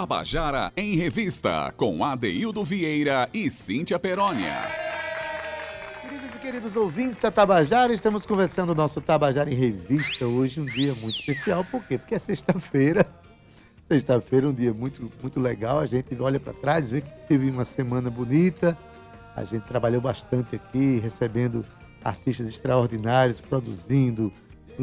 [0.00, 4.62] Tabajara em Revista, com Adeildo Vieira e Cíntia Perónia.
[6.00, 10.26] Queridos e queridos ouvintes da Tabajara, estamos conversando o nosso Tabajara em Revista.
[10.26, 11.98] Hoje um dia muito especial, por quê?
[11.98, 13.04] Porque é sexta-feira.
[13.86, 15.80] Sexta-feira um dia muito, muito legal.
[15.80, 18.78] A gente olha para trás, vê que teve uma semana bonita.
[19.36, 21.62] A gente trabalhou bastante aqui, recebendo
[22.02, 24.32] artistas extraordinários, produzindo,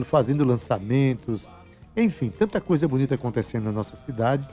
[0.04, 1.49] fazendo lançamentos.
[1.95, 4.48] Enfim, tanta coisa bonita acontecendo na nossa cidade.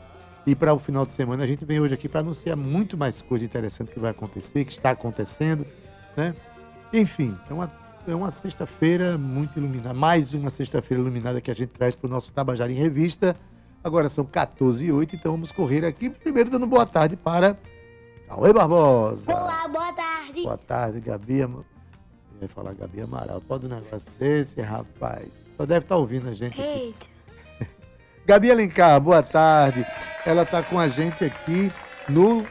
[0.46, 3.22] E para o final de semana, a gente vem hoje aqui para anunciar muito mais
[3.22, 5.66] coisa interessante que vai acontecer, que está acontecendo,
[6.14, 6.34] né?
[6.92, 7.72] Enfim, é uma,
[8.06, 12.10] é uma sexta-feira muito iluminada, mais uma sexta-feira iluminada que a gente traz para o
[12.10, 13.34] nosso Tabajara em Revista.
[13.82, 16.10] Agora são 14 e 8, então vamos correr aqui.
[16.10, 17.56] Primeiro dando boa tarde para
[18.28, 19.32] Cauê Barbosa.
[19.32, 20.42] Olá, boa tarde.
[20.42, 21.38] Boa tarde, Gabi.
[21.38, 23.40] Ia falar Gabi Amaral.
[23.40, 25.28] Pode um negócio desse, rapaz.
[25.56, 26.68] Só deve estar ouvindo a gente aqui.
[26.68, 27.13] Eita.
[28.26, 29.86] Gabi Alencar, boa tarde.
[30.24, 31.70] Ela está com a gente aqui
[32.08, 32.44] no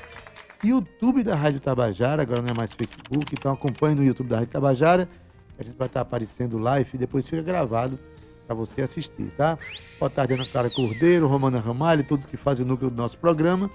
[0.64, 4.52] YouTube da Rádio Tabajara, agora não é mais Facebook, então acompanhe no YouTube da Rádio
[4.52, 5.10] Tabajara.
[5.58, 7.98] A gente vai estar aparecendo live e depois fica gravado
[8.46, 9.58] para você assistir, tá?
[10.00, 13.70] Boa tarde, Ana Clara Cordeiro, Romana Ramalho, todos que fazem o núcleo do nosso programa.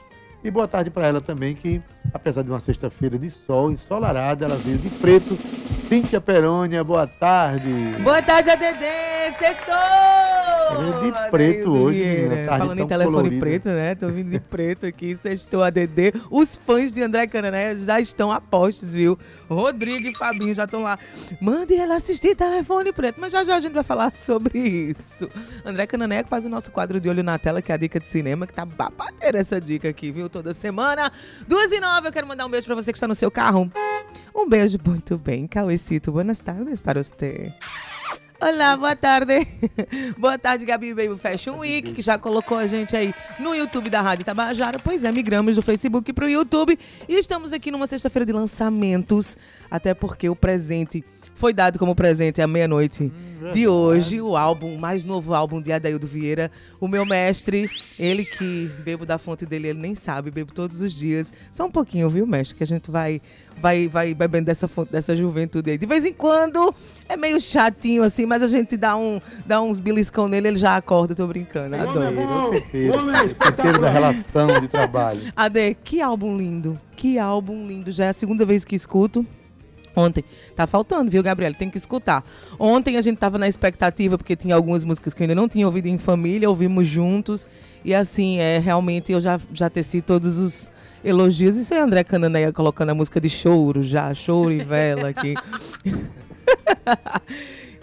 [0.45, 1.83] E boa tarde para ela também, que
[2.15, 5.37] apesar de uma sexta-feira de sol ensolarada, ela veio de preto.
[5.89, 7.73] Cíntia Perônia, boa tarde.
[8.05, 9.37] Boa tarde, ADD!
[9.37, 10.48] Sextou!
[10.71, 13.41] Ela é de preto hoje, menina, tarde Falando em telefone colorida.
[13.41, 13.95] preto, né?
[13.95, 16.13] Tô vindo de preto aqui, sextou ADD.
[16.31, 19.19] Os fãs de André Canané já estão a postos, viu?
[19.49, 20.99] Rodrigo e Fabinho já estão lá.
[21.41, 23.19] Mande ela assistir telefone preto.
[23.21, 25.29] Mas já já a gente vai falar sobre isso.
[25.65, 27.99] André Canané que faz o nosso quadro de olho na tela, que é a dica
[27.99, 30.29] de cinema, que tá babadeira essa dica aqui, viu?
[30.29, 31.11] Toda semana.
[31.47, 33.71] Duas e nove, eu quero mandar um beijo pra você que está no seu carro.
[34.35, 36.13] Um beijo muito bem, Cauecito.
[36.13, 37.53] Buenas tardes para você.
[38.41, 39.49] Olá, boa tarde.
[40.17, 44.01] boa tarde, Gabi Baby Fashion Week, que já colocou a gente aí no YouTube da
[44.01, 44.79] Rádio Tabajara.
[44.79, 46.79] Pois é, migramos do Facebook para o YouTube
[47.09, 49.37] e estamos aqui numa sexta-feira de lançamentos,
[49.69, 51.05] até porque o presente
[51.39, 53.13] foi dado como presente à meia-noite
[53.53, 56.51] de hoje, o álbum, o mais novo álbum de Adaildo Vieira,
[56.81, 60.99] o meu mestre, ele que bebo da fonte dele, ele nem sabe, bebo todos os
[60.99, 61.33] dias.
[61.53, 63.23] Só um pouquinho, viu, mestre, que a gente vai
[63.57, 65.79] vai vai bebendo dessa fonte, dessa juventude aí.
[65.79, 66.75] De vez em quando
[67.09, 70.77] é meio chatinho assim, mas a gente dá um dá uns beliscão nele, ele já
[70.77, 71.77] acorda, tô brincando.
[71.77, 72.51] Adoro.
[72.51, 73.35] Tempero, sabe?
[73.35, 75.21] tempero da relação de trabalho.
[75.37, 76.79] Ade, que álbum lindo.
[76.97, 77.93] Que álbum lindo.
[77.93, 79.25] Já é a segunda vez que escuto.
[79.99, 80.25] Ontem.
[80.55, 81.53] Tá faltando, viu, Gabriel?
[81.53, 82.25] Tem que escutar.
[82.59, 85.67] Ontem a gente tava na expectativa, porque tinha algumas músicas que eu ainda não tinha
[85.67, 87.47] ouvido em família, ouvimos juntos.
[87.85, 90.71] E assim, é realmente eu já, já teci todos os
[91.05, 91.57] elogios.
[91.57, 95.35] Isso é André Cananeia colocando a música de choro já, choro e vela aqui.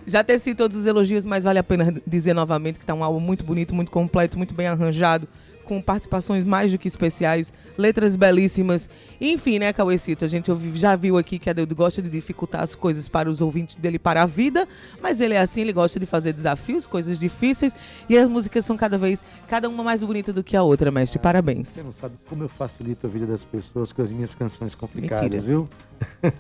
[0.08, 3.20] Já teci todos os elogios, mas vale a pena dizer novamente que tá um álbum
[3.20, 5.28] muito bonito, muito completo, muito bem arranjado,
[5.66, 8.90] com participações mais do que especiais, letras belíssimas.
[9.20, 10.24] Enfim, né, Cauecito?
[10.24, 13.42] A gente já viu aqui que a Deus gosta de dificultar as coisas para os
[13.42, 14.68] ouvintes dele para a vida,
[15.02, 17.74] mas ele é assim, ele gosta de fazer desafios, coisas difíceis,
[18.08, 21.18] e as músicas são cada vez, cada uma mais bonita do que a outra, mestre.
[21.20, 21.68] Parabéns.
[21.70, 25.24] Você não sabe como eu facilito a vida das pessoas com as minhas canções complicadas,
[25.24, 25.42] Mentira.
[25.42, 25.68] viu?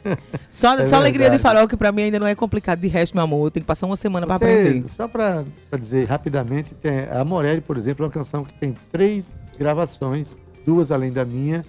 [0.49, 2.79] Só, É só alegria de farol, que pra mim ainda não é complicado.
[2.79, 4.89] De resto, meu amor, tem que passar uma semana pra Você- aprender.
[4.89, 5.43] só para
[5.79, 9.14] dizer rapidamente, tem, a Morelli, por exemplo, é uma canção que tem três
[9.57, 11.65] gravações, duas além da minha.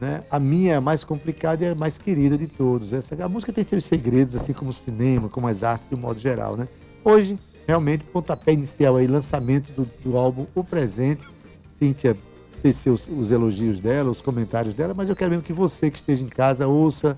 [0.00, 0.22] Né?
[0.30, 2.92] A minha é a mais complicada e a mais querida de todos.
[2.92, 5.98] Essa, a música tem seus segredos, assim como o cinema, como as artes de um
[5.98, 6.56] modo geral.
[6.56, 6.68] Né?
[7.04, 11.26] Hoje, realmente, pontapé inicial aí, lançamento do, do álbum O Presente.
[11.66, 12.16] Cíntia
[12.64, 15.98] teceu os, os elogios dela, os comentários dela, mas eu quero mesmo que você que
[15.98, 17.14] esteja em casa ouça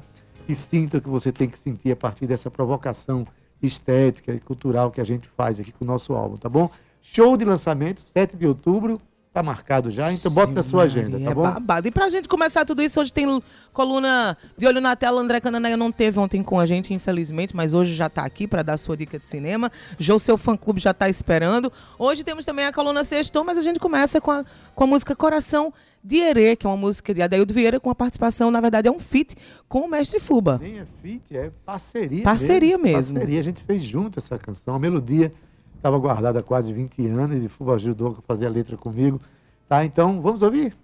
[0.48, 3.24] e sinta o que você tem que sentir a partir dessa provocação
[3.62, 6.68] estética e cultural que a gente faz aqui com o nosso álbum, tá bom?
[7.00, 9.00] Show de lançamento, 7 de outubro,
[9.36, 11.42] tá marcado já, então bota na sua agenda, tá É bom?
[11.42, 11.86] babado.
[11.86, 15.20] E pra gente começar tudo isso, hoje tem coluna de olho na tela.
[15.20, 18.62] André Cananeia não teve ontem com a gente, infelizmente, mas hoje já tá aqui pra
[18.62, 19.70] dar sua dica de cinema.
[19.98, 21.70] Jô, seu fã-clube já tá esperando.
[21.98, 24.42] Hoje temos também a coluna Sextou, mas a gente começa com a,
[24.74, 25.70] com a música Coração
[26.02, 28.90] de Herê, que é uma música de Adaildo Vieira com a participação, na verdade é
[28.90, 29.34] um feat
[29.68, 30.58] com o Mestre Fuba.
[30.62, 33.14] Nem é feat, é parceria Parceria mesmo.
[33.14, 35.30] Parceria, a gente fez junto essa canção, a melodia
[35.76, 39.20] estava guardada há quase 20 anos e Fuba ajudou a fazer a letra comigo,
[39.68, 39.84] tá?
[39.84, 40.76] Então, vamos ouvir?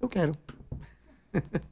[0.00, 0.32] Eu quero.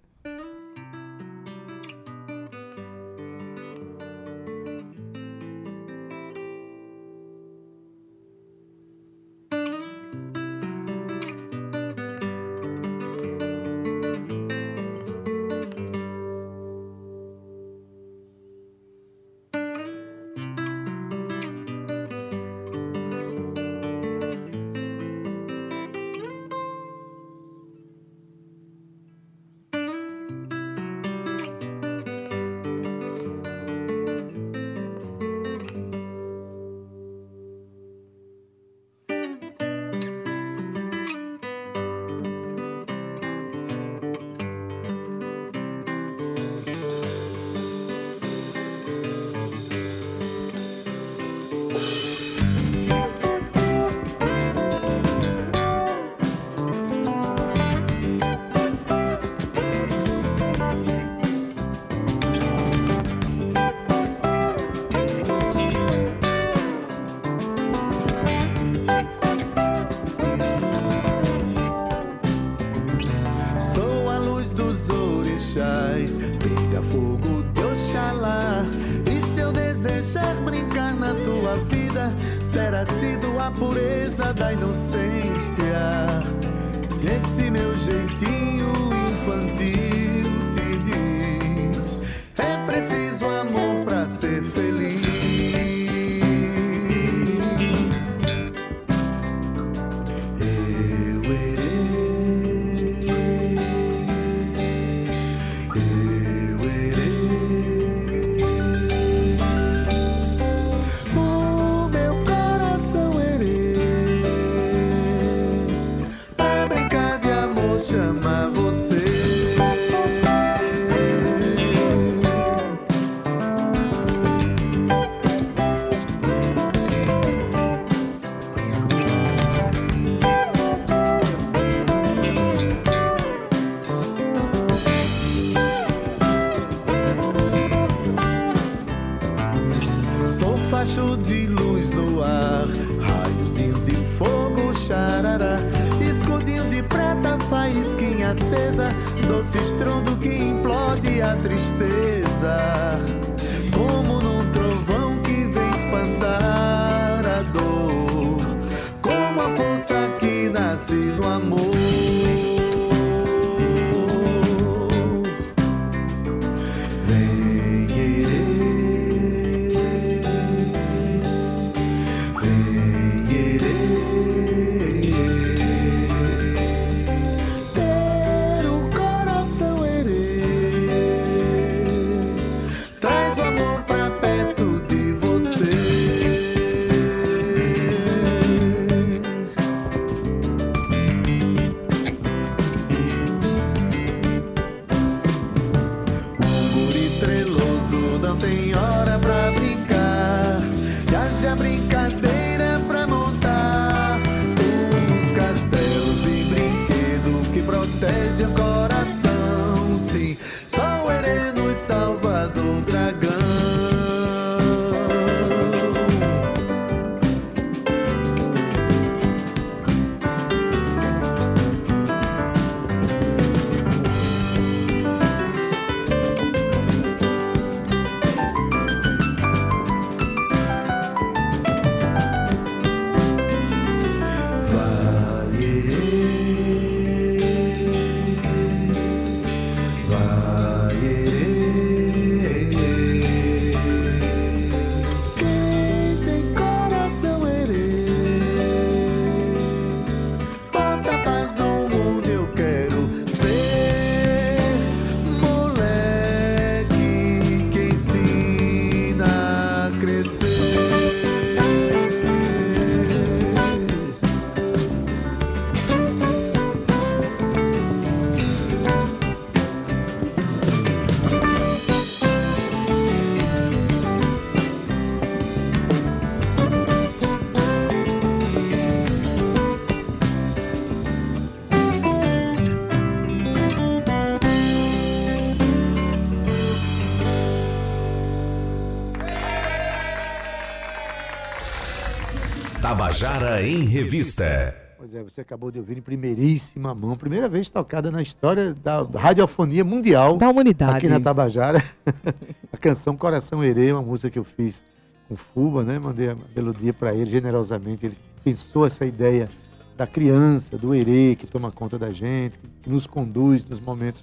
[292.82, 294.74] Tabajara em Revista.
[294.96, 299.02] Pois é, você acabou de ouvir em primeiríssima mão, primeira vez tocada na história da
[299.16, 300.36] radiofonia mundial.
[300.36, 300.96] Da humanidade.
[300.98, 301.82] Aqui na Tabajara.
[302.72, 304.84] a canção Coração Herê, uma música que eu fiz
[305.28, 305.98] com Fuba, né?
[305.98, 308.06] Mandei a melodia para ele generosamente.
[308.06, 309.48] Ele pensou essa ideia
[309.96, 314.22] da criança, do Herê, que toma conta da gente, que nos conduz nos momentos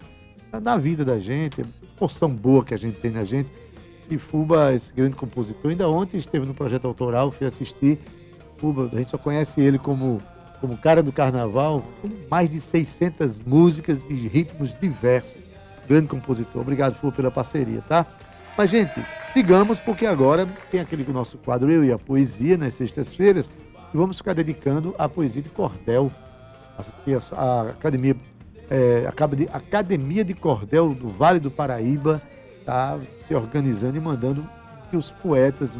[0.51, 1.65] da- da vida da gente, a
[1.97, 3.51] porção boa que a gente tem na gente.
[4.09, 7.99] E Fuba, esse grande compositor, ainda ontem esteve no projeto autoral, fui assistir.
[8.57, 10.21] Fuba, a gente só conhece ele como,
[10.61, 15.43] como cara do carnaval, tem mais de 600 músicas e ritmos diversos.
[15.87, 16.61] Grande compositor.
[16.61, 18.05] Obrigado, Fuba, pela parceria, tá?
[18.57, 23.51] Mas, gente, sigamos, porque agora tem aquele nosso quadro Eu e a Poesia, nas sextas-feiras,
[23.93, 26.11] e vamos ficar dedicando à poesia de cordel.
[26.77, 26.81] A,
[27.35, 28.15] a Academia,
[28.69, 29.01] é,
[29.35, 32.21] de- Academia de Cordel do Vale do Paraíba
[32.59, 32.97] está
[33.27, 34.45] se organizando e mandando
[34.89, 35.77] que os poetas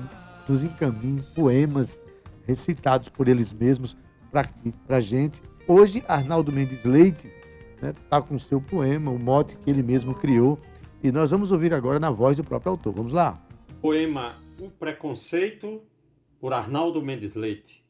[0.48, 2.02] nos encaminhem poemas
[2.48, 3.98] recitados por eles mesmos
[4.32, 4.50] para
[4.90, 5.42] a gente.
[5.68, 7.32] Hoje, Arnaldo Mendes Leite
[7.82, 10.60] está com o seu poema, o mote que ele mesmo criou,
[11.04, 12.94] e nós vamos ouvir agora na voz do próprio autor.
[12.94, 13.46] Vamos lá.
[13.82, 15.82] Poema O Preconceito,
[16.40, 17.86] por Arnaldo Mendes Leite.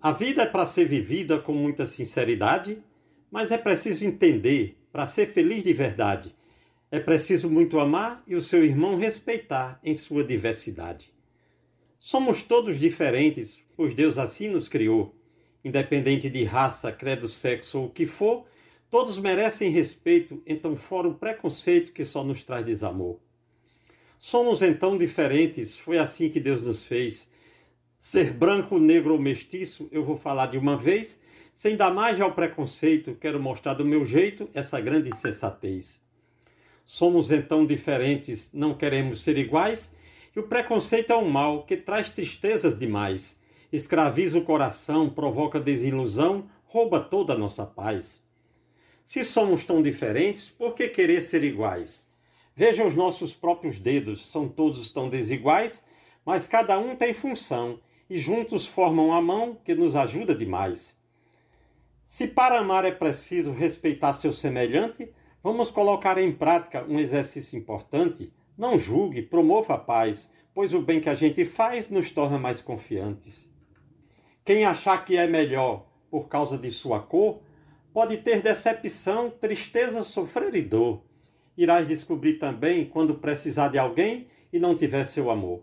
[0.00, 2.82] A vida é para ser vivida com muita sinceridade,
[3.30, 6.34] mas é preciso entender, para ser feliz de verdade,
[6.94, 11.11] É preciso muito amar e o seu irmão respeitar em sua diversidade.
[12.04, 15.14] Somos todos diferentes, pois Deus assim nos criou.
[15.64, 18.44] Independente de raça, credo, sexo ou o que for,
[18.90, 23.20] todos merecem respeito, então fora o preconceito que só nos traz desamor.
[24.18, 27.30] Somos então diferentes, foi assim que Deus nos fez.
[28.00, 31.20] Ser branco, negro ou mestiço, eu vou falar de uma vez,
[31.54, 36.02] sem dar mais ao preconceito, quero mostrar do meu jeito essa grande insensatez.
[36.84, 39.94] Somos então diferentes, não queremos ser iguais,
[40.34, 43.40] e o preconceito é um mal que traz tristezas demais,
[43.72, 48.22] escraviza o coração, provoca desilusão, rouba toda a nossa paz.
[49.04, 52.06] Se somos tão diferentes, por que querer ser iguais?
[52.54, 55.84] Veja os nossos próprios dedos, são todos tão desiguais,
[56.24, 61.00] mas cada um tem função e juntos formam a mão que nos ajuda demais.
[62.04, 65.10] Se para amar é preciso respeitar seu semelhante,
[65.42, 68.32] vamos colocar em prática um exercício importante.
[68.56, 72.60] Não julgue, promova a paz, pois o bem que a gente faz nos torna mais
[72.60, 73.50] confiantes.
[74.44, 77.40] Quem achar que é melhor por causa de sua cor,
[77.92, 81.02] pode ter decepção, tristeza, sofrer e dor.
[81.56, 85.62] Irás descobrir também quando precisar de alguém e não tiver seu amor.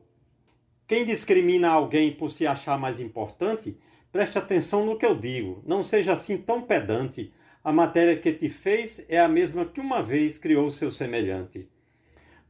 [0.88, 3.78] Quem discrimina alguém por se achar mais importante,
[4.12, 7.32] Preste atenção no que eu digo, não seja assim tão pedante.
[7.64, 11.70] A matéria que te fez é a mesma que uma vez criou seu semelhante.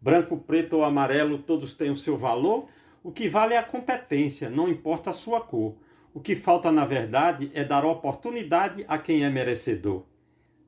[0.02, 2.68] Branco, preto ou amarelo, todos têm o seu valor.
[3.04, 5.76] O que vale é a competência, não importa a sua cor.
[6.14, 10.04] O que falta, na verdade, é dar oportunidade a quem é merecedor.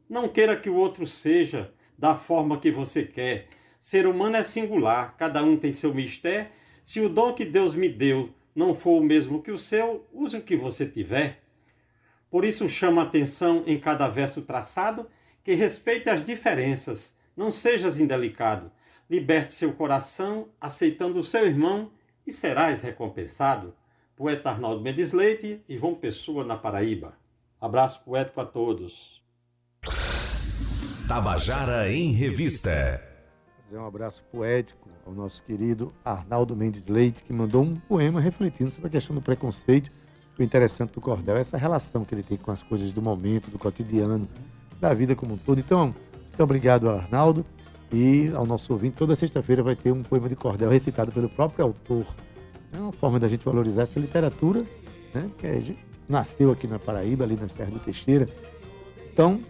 [0.09, 3.47] Não queira que o outro seja da forma que você quer.
[3.79, 6.49] Ser humano é singular, cada um tem seu mistério.
[6.83, 10.37] Se o dom que Deus me deu não for o mesmo que o seu, use
[10.37, 11.41] o que você tiver.
[12.29, 15.07] Por isso chama atenção em cada verso traçado
[15.43, 18.71] que respeite as diferenças, não sejas indelicado.
[19.11, 21.91] Liberte seu coração, aceitando o seu irmão,
[22.25, 23.73] e serás recompensado.
[24.15, 27.17] Poeta Arnaldo Mendes Leite e João Pessoa, na Paraíba.
[27.59, 29.21] Abraço poético a todos.
[31.09, 33.03] Tabajara em Revista.
[33.61, 38.71] Fazer um abraço poético ao nosso querido Arnaldo Mendes Leite, que mandou um poema refletindo
[38.71, 39.91] sobre a questão do preconceito.
[40.39, 43.51] O interessante do cordel é essa relação que ele tem com as coisas do momento,
[43.51, 44.25] do cotidiano,
[44.79, 45.59] da vida como um todo.
[45.59, 47.45] Então, muito obrigado, Arnaldo.
[47.91, 51.65] E ao nosso ouvinte, toda sexta-feira vai ter um poema de cordel recitado pelo próprio
[51.65, 52.05] autor.
[52.73, 54.63] É uma forma da gente valorizar essa literatura,
[55.13, 55.29] né?
[55.37, 55.61] que é,
[56.07, 58.29] nasceu aqui na Paraíba, ali na Serra do Teixeira.
[59.11, 59.41] Então,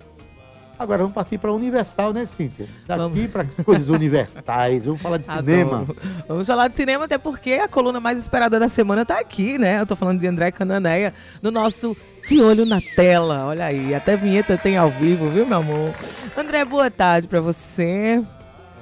[0.82, 2.68] Agora vamos partir para Universal, né, Cíntia?
[2.88, 4.86] Daqui para as coisas universais.
[4.86, 5.82] Vamos falar de cinema.
[5.82, 5.98] Adoro.
[6.28, 9.80] Vamos falar de cinema, até porque a coluna mais esperada da semana está aqui, né?
[9.80, 11.96] Eu tô falando de André Cananéia, no nosso
[12.26, 13.46] De Olho na Tela.
[13.46, 15.94] Olha aí, até vinheta tem ao vivo, viu, meu amor?
[16.36, 18.24] André, boa tarde para você.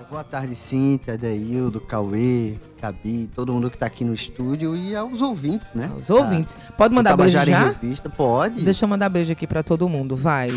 [0.09, 5.21] Boa tarde, Cíntia, Adeildo, Cauê, Gabi, todo mundo que está aqui no estúdio e aos
[5.21, 5.87] ouvintes, né?
[5.95, 6.57] Os ouvintes.
[6.75, 7.69] Pode mandar beijo já?
[7.69, 8.65] Revista, pode.
[8.65, 10.49] Deixa eu mandar beijo aqui para todo mundo, vai.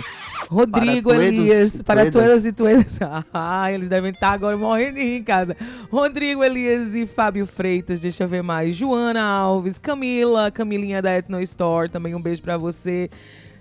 [0.49, 2.99] Rodrigo para Elias, para tuedas e tuedas.
[3.35, 5.55] Ah, eles devem estar agora morrendo de rir em casa.
[5.91, 8.75] Rodrigo Elias e Fábio Freitas, deixa eu ver mais.
[8.75, 13.11] Joana Alves, Camila, Camilinha da Ethno Store, também um beijo para você.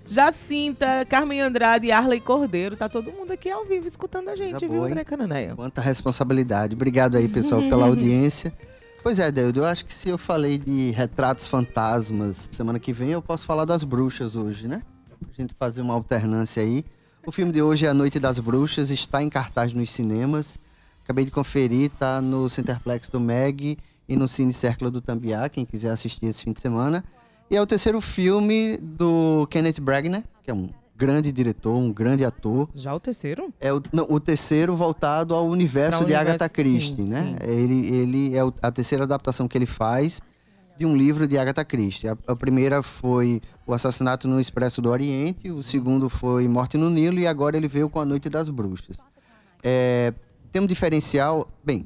[0.06, 2.76] Jacinta, Carmen Andrade e Arley Cordeiro.
[2.76, 5.54] Tá todo mundo aqui ao vivo escutando a gente, viu, André Cananéia?
[5.54, 6.74] Quanta responsabilidade.
[6.74, 8.52] Obrigado aí, pessoal, pela audiência.
[9.02, 13.10] Pois é, Deildo, eu acho que se eu falei de retratos fantasmas semana que vem,
[13.10, 14.82] eu posso falar das bruxas hoje, né?
[15.20, 16.84] A gente fazer uma alternância aí.
[17.26, 20.58] O filme de hoje é A Noite das Bruxas, está em cartaz nos cinemas.
[21.04, 23.76] Acabei de conferir, tá no Centerplex do Meg
[24.08, 27.04] e no Cine Círculo do Tambiá, quem quiser assistir esse fim de semana.
[27.52, 32.24] E é o terceiro filme do Kenneth Branagh, que é um grande diretor, um grande
[32.24, 32.66] ator.
[32.74, 33.52] Já o terceiro?
[33.60, 37.36] É o, não, o terceiro voltado ao universo pra de universo, Agatha Christie, sim, né?
[37.38, 37.50] Sim.
[37.50, 40.22] Ele, ele é a terceira adaptação que ele faz
[40.78, 42.08] de um livro de Agatha Christie.
[42.08, 46.88] A, a, primeira foi O Assassinato no Expresso do Oriente, o segundo foi Morte no
[46.88, 48.96] Nilo e agora ele veio com A Noite das Bruxas.
[49.62, 50.14] É,
[50.50, 51.46] tem um diferencial...
[51.62, 51.84] Bem,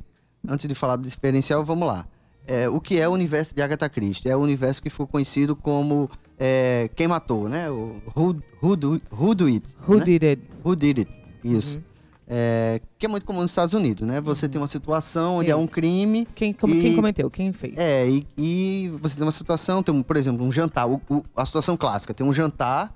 [0.49, 2.07] antes de falar do diferencial, vamos lá
[2.47, 4.31] é, o que é o universo de Agatha Christie.
[4.31, 7.71] É o universo que ficou conhecido como é, Quem Matou, né?
[7.71, 9.67] O Who, who, do, who do It.
[9.87, 10.05] Who né?
[10.05, 10.43] Did It.
[10.65, 11.11] Who Did It,
[11.43, 11.77] isso.
[11.79, 11.83] Uhum.
[12.29, 14.21] É, que é muito comum nos Estados Unidos, né?
[14.21, 14.53] Você uhum.
[14.53, 16.27] tem uma situação onde há um crime.
[16.35, 17.31] Quem, como, e, quem cometeu?
[17.31, 17.75] Quem fez?
[17.77, 20.89] É, e, e, você tem uma situação, tem um, por exemplo, um jantar.
[20.89, 22.93] O, o, a situação clássica, tem um jantar,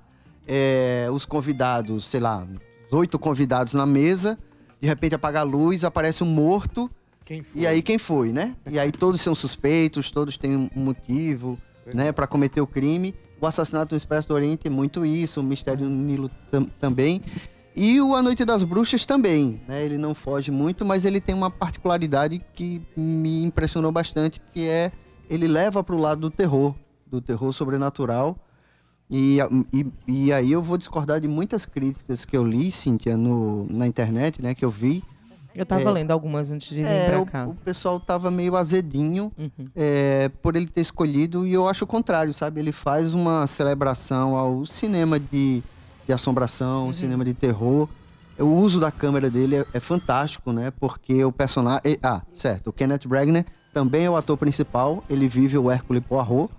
[0.48, 2.44] é, os convidados, sei lá,
[2.90, 4.36] oito convidados na mesa,
[4.80, 6.90] de repente apaga a luz, aparece um morto
[7.54, 8.56] e aí quem foi, né?
[8.68, 11.58] E aí todos são suspeitos, todos têm um motivo,
[11.94, 13.14] né, para cometer o crime.
[13.40, 17.22] O assassinato no Expresso do Oriente é muito isso, o mistério no Nilo tam também.
[17.74, 19.82] E o A Noite das Bruxas também, né?
[19.84, 24.92] Ele não foge muito, mas ele tem uma particularidade que me impressionou bastante, que é
[25.28, 26.74] ele leva para o lado do terror,
[27.06, 28.36] do terror sobrenatural.
[29.08, 29.38] E,
[29.72, 33.86] e, e, aí eu vou discordar de muitas críticas que eu li, Cíntia, no, na
[33.86, 34.54] internet, né?
[34.54, 35.02] Que eu vi.
[35.54, 37.46] Eu tava é, lendo algumas antes de vir é, pra cá.
[37.46, 39.68] O, o pessoal tava meio azedinho uhum.
[39.74, 42.60] é, por ele ter escolhido, e eu acho o contrário, sabe?
[42.60, 45.62] Ele faz uma celebração ao cinema de,
[46.06, 46.94] de assombração, uhum.
[46.94, 47.88] cinema de terror.
[48.38, 50.72] O uso da câmera dele é, é fantástico, né?
[50.80, 51.98] Porque o personagem.
[52.02, 52.68] Ah, certo.
[52.68, 55.04] O Kenneth Bragner também é o ator principal.
[55.10, 56.50] Ele vive o Hércules Poirot,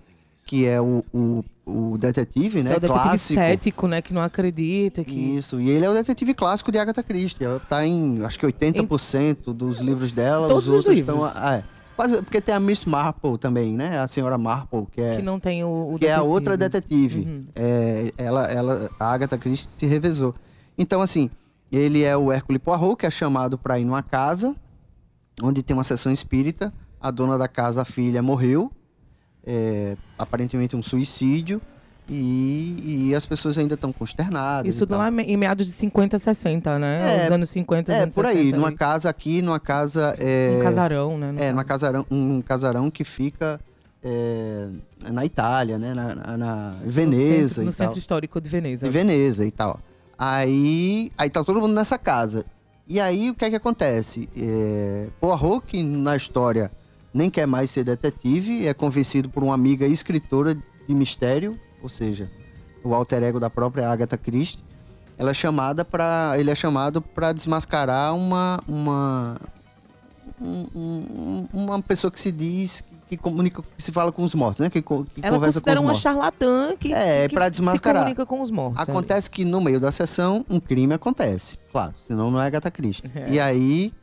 [0.45, 2.73] que é o, o, o detetive, né?
[2.73, 3.33] É o detetive clássico.
[3.33, 4.01] cético, né?
[4.01, 5.03] Que não acredita.
[5.03, 5.37] Que...
[5.37, 7.45] Isso, e ele é o detetive clássico de Agatha Christie.
[7.69, 9.53] Tá em, acho que 80% em...
[9.53, 10.47] dos livros dela.
[10.47, 11.27] Todos os outros livros.
[11.27, 11.41] estão...
[11.41, 11.63] Ah, é.
[11.95, 13.99] Quase, porque tem a Miss Marple também, né?
[13.99, 15.15] A senhora Marple, que é...
[15.17, 16.11] Que não tem o, o Que detetive.
[16.11, 17.21] é a outra detetive.
[17.21, 17.45] Uhum.
[17.55, 20.33] É, ela, ela, a Agatha Christie se revezou.
[20.77, 21.29] Então, assim,
[21.71, 24.55] ele é o Hércules Poirot, que é chamado para ir numa casa
[25.41, 26.73] onde tem uma sessão espírita.
[26.99, 28.71] A dona da casa, a filha, morreu
[29.45, 31.61] é, aparentemente um suicídio.
[32.09, 34.75] E, e, as pessoas ainda estão consternadas.
[34.75, 37.23] Isso lá em meados de 50, 60, né?
[37.23, 38.75] É, Os anos 50, é, anos por aí, 60, numa ali.
[38.75, 40.13] casa aqui, numa casa.
[40.19, 41.33] É, um casarão, né?
[41.37, 43.61] É, numa casarão, um casarão que fica
[44.03, 44.67] é,
[45.09, 45.93] na Itália, né?
[45.93, 47.41] Na, na, na Veneza.
[47.41, 48.85] No, centro, no centro histórico de Veneza.
[48.85, 49.79] De Veneza e tal.
[50.17, 52.45] Aí, aí tá todo mundo nessa casa.
[52.87, 54.27] E aí o que é que acontece?
[54.35, 56.69] É, Poirot, que na história
[57.13, 62.29] nem quer mais ser detetive, é convencido por uma amiga escritora de mistério, ou seja,
[62.83, 64.63] o alter ego da própria Agatha Christie.
[65.17, 69.37] Ela é chamada para, ele é chamado para desmascarar uma uma
[70.39, 74.69] um, uma pessoa que se diz que comunica, que se fala com os mortos, né?
[74.69, 76.01] Que, que Ela conversa considera com os uma mortos.
[76.01, 77.97] charlatã que, é, que, para desmascarar.
[77.97, 78.87] se comunica com os mortos.
[78.87, 79.35] Acontece ali.
[79.35, 83.03] que no meio da sessão um crime acontece, claro, senão não é Agatha Christie.
[83.13, 83.29] É.
[83.29, 83.93] E aí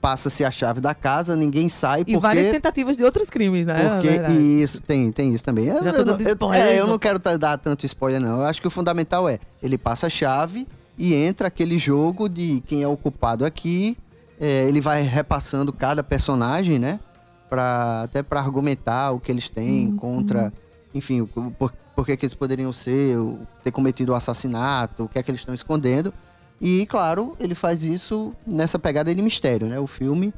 [0.00, 3.90] passa-se a chave da casa, ninguém sai e várias tentativas de outros crimes, né?
[3.90, 5.66] Porque isso, tem, tem isso também.
[5.66, 6.60] Já eu, tô dando spoiler.
[6.60, 8.40] É, eu não quero dar tanto spoiler, não.
[8.40, 12.62] Eu acho que o fundamental é, ele passa a chave e entra aquele jogo de
[12.66, 13.96] quem é o culpado aqui,
[14.40, 17.00] é, ele vai repassando cada personagem, né?
[17.48, 19.96] Pra, até para argumentar o que eles têm uhum.
[19.96, 20.52] contra,
[20.94, 23.16] enfim, por, por que, que eles poderiam ser,
[23.64, 26.12] ter cometido o assassinato, o que é que eles estão escondendo.
[26.60, 29.78] E, claro, ele faz isso nessa pegada de mistério, né?
[29.78, 30.34] O filme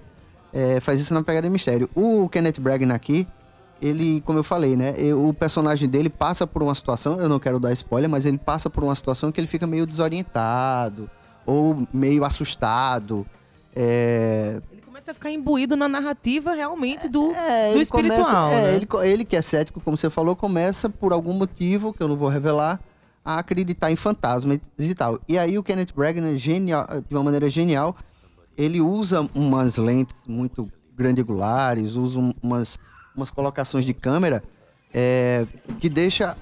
[0.52, 1.88] é, faz isso na pegada de mistério.
[1.94, 3.26] O Kenneth Branagh aqui,
[3.80, 4.94] ele, como eu falei, né?
[5.14, 8.68] O personagem dele passa por uma situação, eu não quero dar spoiler, mas ele passa
[8.68, 11.10] por uma situação que ele fica meio desorientado
[11.46, 13.26] ou meio assustado.
[13.74, 14.60] É...
[14.70, 18.24] Ele começa a ficar imbuído na narrativa realmente do, é, do espiritual.
[18.24, 18.74] Começa, é, né?
[18.74, 22.16] ele, ele que é cético, como você falou, começa por algum motivo que eu não
[22.16, 22.78] vou revelar
[23.24, 25.20] a acreditar em fantasmas e tal.
[25.28, 27.96] E aí o Kenneth Branagh, genial, de uma maneira genial,
[28.56, 32.78] ele usa umas lentes muito grandangulares, usa umas,
[33.14, 34.42] umas colocações de câmera
[34.92, 35.46] é,
[35.78, 36.36] que deixa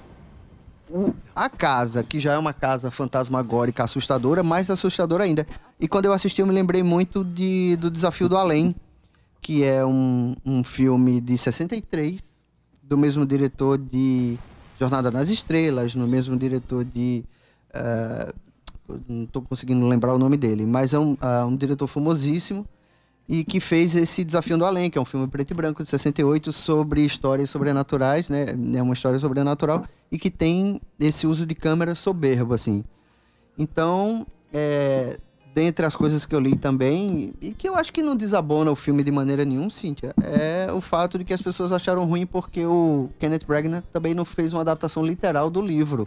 [0.90, 5.46] o, a casa, que já é uma casa fantasmagórica assustadora, mais assustadora ainda.
[5.78, 8.74] E quando eu assisti, eu me lembrei muito de, do Desafio do Além,
[9.40, 12.38] que é um, um filme de 63,
[12.82, 14.38] do mesmo diretor de
[14.78, 17.24] Jornada nas Estrelas, no mesmo diretor de.
[17.70, 18.32] Uh,
[19.06, 22.66] não estou conseguindo lembrar o nome dele, mas é um, uh, um diretor famosíssimo
[23.28, 25.90] e que fez esse Desafio do Além, que é um filme preto e branco de
[25.90, 28.46] 68 sobre histórias sobrenaturais, né?
[28.74, 32.82] É uma história sobrenatural e que tem esse uso de câmera soberbo, assim.
[33.58, 35.18] Então, é,
[35.58, 38.76] dentre as coisas que eu li também, e que eu acho que não desabona o
[38.76, 42.64] filme de maneira nenhuma, Cíntia, é o fato de que as pessoas acharam ruim porque
[42.64, 46.06] o Kenneth Branagh também não fez uma adaptação literal do livro.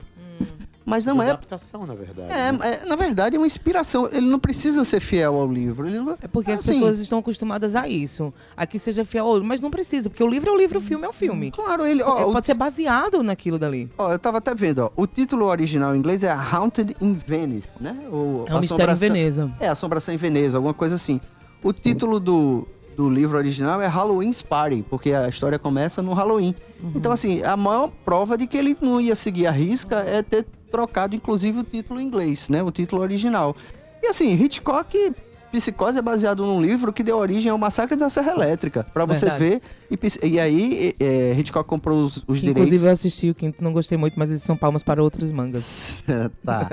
[0.85, 1.27] Mas não é.
[1.29, 2.31] adaptação, na verdade.
[2.31, 2.59] É, né?
[2.63, 4.09] é, na verdade, é uma inspiração.
[4.11, 5.87] Ele não precisa ser fiel ao livro.
[5.87, 6.17] Ele não...
[6.21, 8.33] É porque as pessoas estão acostumadas a isso.
[8.57, 9.47] A que seja fiel ao livro.
[9.47, 11.51] Mas não precisa, porque o livro é o livro, o filme é o filme.
[11.51, 12.01] Claro, ele.
[12.01, 12.45] Ó, pode o...
[12.45, 13.89] ser baseado naquilo dali.
[13.97, 14.91] Ó, eu tava até vendo, ó.
[14.95, 17.95] O título original em inglês é Haunted in Venice, né?
[18.11, 19.51] O, é um mistério em Veneza.
[19.59, 21.21] É, Assombração em Veneza, alguma coisa assim.
[21.63, 26.55] O título do, do livro original é Halloween's Party, porque a história começa no Halloween.
[26.81, 26.93] Uhum.
[26.95, 30.45] Então, assim, a maior prova de que ele não ia seguir a risca é ter
[30.71, 32.63] trocado inclusive o título em inglês, né?
[32.63, 33.55] O título original.
[34.01, 35.13] E assim, Hitchcock
[35.51, 38.85] Psicose é baseado num livro que deu origem ao Massacre da Serra Elétrica.
[38.93, 39.61] Pra você ver.
[39.89, 42.63] E, e aí, é, Hitchcock comprou os, os direitos.
[42.63, 46.03] Inclusive, eu assisti o quinto, não gostei muito, mas eles são palmas para outras mangas.
[46.45, 46.69] tá.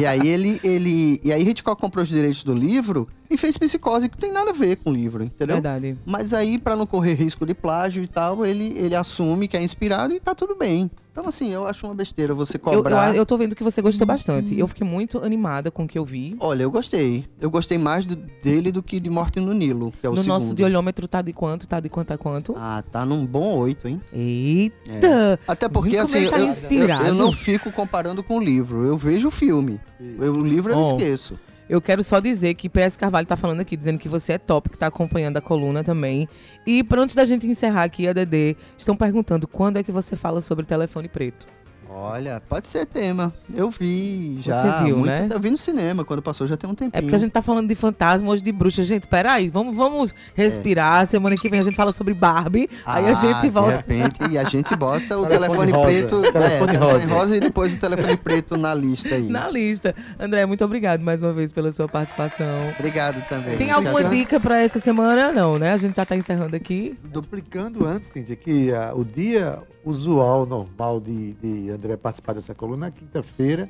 [0.00, 1.20] e aí, ele, ele.
[1.22, 4.52] E aí, Hitchcock comprou os direitos do livro e fez Psicose, que tem nada a
[4.52, 5.56] ver com o livro, entendeu?
[5.56, 5.96] Verdade.
[6.04, 9.62] Mas aí, para não correr risco de plágio e tal, ele, ele assume que é
[9.62, 10.90] inspirado e tá tudo bem.
[11.18, 13.08] Então, assim, eu acho uma besteira você Eu, cobrar.
[13.08, 14.56] eu, eu tô vendo que você gostou bastante.
[14.58, 16.36] Eu fiquei muito animada com o que eu vi.
[16.38, 17.24] Olha, eu gostei.
[17.40, 20.18] Eu gostei mais do- dele do que de Morte no Nilo, que é o no
[20.22, 20.34] segundo.
[20.34, 21.66] nosso de olhômetro tá de quanto?
[21.66, 22.54] Tá de quanto a quanto?
[22.54, 23.98] Ah, tá num bom oito, hein?
[24.12, 25.40] Eita!
[25.48, 28.84] Até porque, assim, eu, tá eu- eu não fico comparando com o livro.
[28.84, 29.80] Eu vejo o filme.
[29.98, 31.38] Eu- o livro eu Ó, esqueço.
[31.68, 34.70] Eu quero só dizer que PS Carvalho tá falando aqui, dizendo que você é top,
[34.70, 36.28] que tá acompanhando a coluna também.
[36.64, 40.14] E pra antes da gente encerrar aqui, a Dedê, estão perguntando quando é que você
[40.14, 41.48] fala sobre telefone preto.
[41.88, 43.32] Olha, pode ser tema.
[43.54, 44.62] Eu vi já.
[44.78, 45.28] Você viu, muito- né?
[45.30, 46.98] Eu vi no cinema, quando passou já tem um tempinho.
[46.98, 48.82] É porque a gente tá falando de fantasma hoje de bruxa.
[48.82, 51.06] Gente, peraí, vamos, vamos respirar.
[51.06, 52.68] Semana que vem a gente fala sobre Barbie.
[52.84, 53.82] aí a Ah, gente volta.
[53.82, 56.22] De repente, e a gente bota o Telefone telefone, preto.
[56.32, 57.14] Telefone é, rosa.
[57.14, 59.28] rosa e depois o telefone preto na lista aí.
[59.28, 59.94] Na lista.
[60.18, 62.46] André, muito obrigado mais uma vez pela sua participação.
[62.78, 63.56] Obrigado também.
[63.56, 64.10] Tem Tchau, alguma tchau.
[64.10, 65.30] dica pra essa semana?
[65.32, 65.72] Não, né?
[65.72, 66.98] A gente já tá encerrando aqui.
[67.12, 72.54] Tô explicando antes, Cíntia, que ah, o dia usual, normal de, de André participar dessa
[72.54, 73.68] coluna é quinta-feira.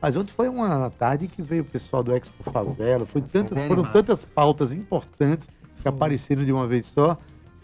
[0.00, 3.06] Mas ontem foi uma tarde que veio o pessoal do Expo Favela.
[3.06, 5.48] Foi tanto, Bem foram tantas pautas importantes
[5.80, 7.16] que apareceram de uma vez só.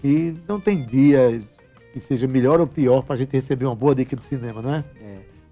[0.05, 1.41] E não tem dia
[1.93, 4.85] que seja melhor ou pior pra gente receber uma boa dica de cinema, não é?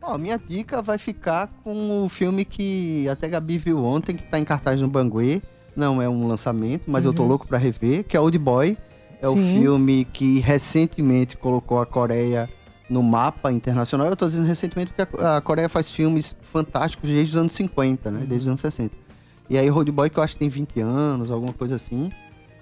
[0.00, 4.38] Ó, minha dica vai ficar com o filme que até Gabi viu ontem, que tá
[4.38, 5.42] em cartaz no Banguê.
[5.74, 7.28] Não é um lançamento, mas eu tô Uhum.
[7.30, 8.78] louco pra rever, que é Old Boy.
[9.20, 9.60] É o Sim.
[9.60, 12.48] filme que recentemente colocou a Coreia
[12.88, 14.06] no mapa internacional.
[14.08, 18.20] Eu tô dizendo recentemente porque a Coreia faz filmes fantásticos desde os anos 50, né?
[18.20, 18.94] Desde os anos 60.
[19.48, 22.10] E aí Old Boy, que eu acho que tem 20 anos, alguma coisa assim.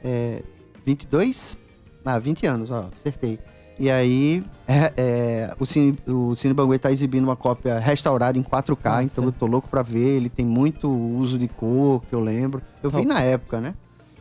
[0.02, 0.42] É,
[0.84, 1.58] 22?
[2.04, 3.38] Ah, 20 anos, ó, acertei.
[3.78, 8.42] E aí, é, é, o, Cine, o Cine Banguê tá exibindo uma cópia restaurada em
[8.42, 9.02] 4K, Nossa.
[9.02, 10.16] então eu tô louco pra ver.
[10.16, 12.62] Ele tem muito uso de cor, que eu lembro.
[12.82, 13.08] Eu vi Top.
[13.08, 13.74] na época, né?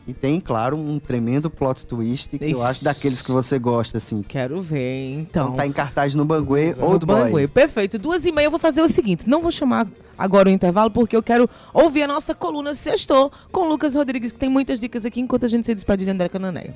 [0.06, 4.22] E tem, claro, um tremendo plot twist, que eu acho daqueles que você gosta, assim.
[4.22, 5.56] Quero ver, Então, então.
[5.56, 7.30] tá em cartaz no Banguê, Old Boy.
[7.30, 7.48] Banguê.
[7.48, 7.98] Perfeito.
[7.98, 9.26] Duas e meia eu vou fazer o seguinte.
[9.26, 9.86] Não vou chamar
[10.18, 14.30] agora o intervalo, porque eu quero ouvir a nossa coluna Sextou com o Lucas Rodrigues,
[14.30, 16.74] que tem muitas dicas aqui, enquanto a gente se despede de André Canané.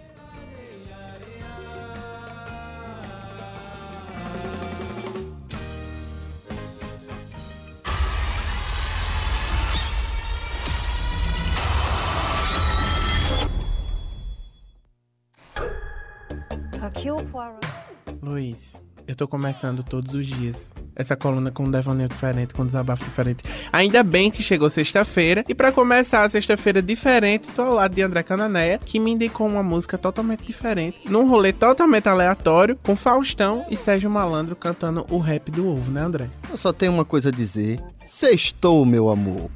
[18.23, 22.67] Luiz, eu tô começando todos os dias essa coluna com um devaneio diferente, com um
[22.67, 23.45] desabafo diferente.
[23.73, 25.45] Ainda bem que chegou sexta-feira.
[25.49, 29.47] E pra começar a sexta-feira diferente, tô ao lado de André Cananéia, que me indicou
[29.47, 35.19] uma música totalmente diferente, num rolê totalmente aleatório, com Faustão e Sérgio Malandro cantando o
[35.19, 36.29] rap do ovo, né, André?
[36.51, 37.81] Eu só tenho uma coisa a dizer.
[38.03, 39.49] Sextou, meu amor.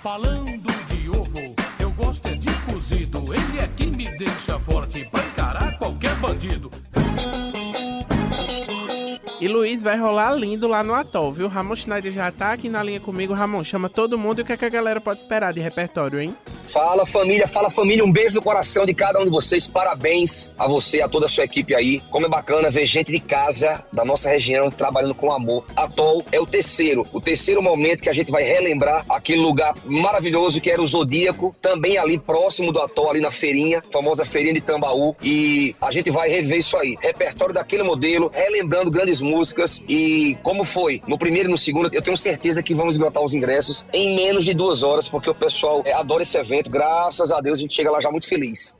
[0.00, 2.31] Falando de ovo, eu gosto
[2.92, 6.70] Ele é quem me deixa forte pra encarar qualquer bandido.
[9.40, 11.48] E Luiz vai rolar lindo lá no Atol, viu?
[11.48, 13.32] Ramon Schneider já tá aqui na linha comigo.
[13.32, 16.20] Ramon, chama todo mundo e o que, é que a galera pode esperar de repertório,
[16.20, 16.36] hein?
[16.68, 20.66] Fala família, fala família, um beijo no coração de cada um de vocês, parabéns a
[20.66, 22.00] você, a toda a sua equipe aí.
[22.10, 25.64] Como é bacana ver gente de casa, da nossa região, trabalhando com amor.
[25.76, 30.60] Atol é o terceiro, o terceiro momento que a gente vai relembrar aquele lugar maravilhoso
[30.60, 34.60] que era o Zodíaco, também ali próximo do Atol, ali na feirinha, famosa feirinha de
[34.60, 35.14] Tambaú.
[35.22, 40.64] E a gente vai rever isso aí, repertório daquele modelo, relembrando grandes músicas e como
[40.64, 44.16] foi no primeiro e no segundo, eu tenho certeza que vamos esgotar os ingressos em
[44.16, 46.51] menos de duas horas, porque o pessoal é, adora esse evento.
[46.68, 48.76] Graças a Deus a gente chega lá já muito feliz.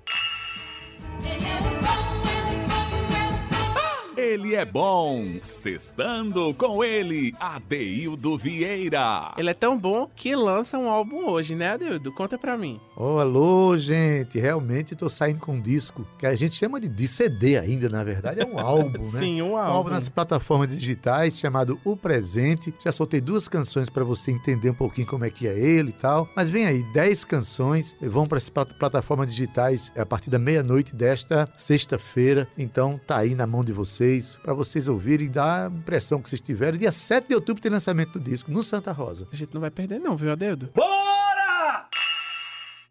[4.22, 5.40] Ele é bom.
[5.42, 9.32] Sextando com ele, Adeildo Vieira.
[9.36, 12.12] Ele é tão bom que lança um álbum hoje, né, Adeildo?
[12.12, 12.80] Conta pra mim.
[12.96, 14.38] Oh, alô, gente.
[14.38, 18.04] Realmente tô saindo com um disco, que a gente chama de, de CD ainda, na
[18.04, 18.40] verdade.
[18.40, 19.18] É um álbum, né?
[19.20, 19.72] Sim, um Um álbum.
[19.76, 22.72] álbum nas plataformas digitais chamado O Presente.
[22.84, 25.94] Já soltei duas canções para você entender um pouquinho como é que é ele e
[25.94, 26.28] tal.
[26.36, 30.94] Mas vem aí, 10 canções vão para as plat- plataformas digitais a partir da meia-noite
[30.94, 32.46] desta sexta-feira.
[32.56, 34.11] Então tá aí na mão de vocês,
[34.42, 36.76] para vocês ouvirem e dar a impressão que vocês tiveram.
[36.78, 39.26] Dia 7 de outubro tem lançamento do disco no Santa Rosa.
[39.32, 40.70] A gente não vai perder não, viu, Adeildo?
[40.74, 41.88] Bora!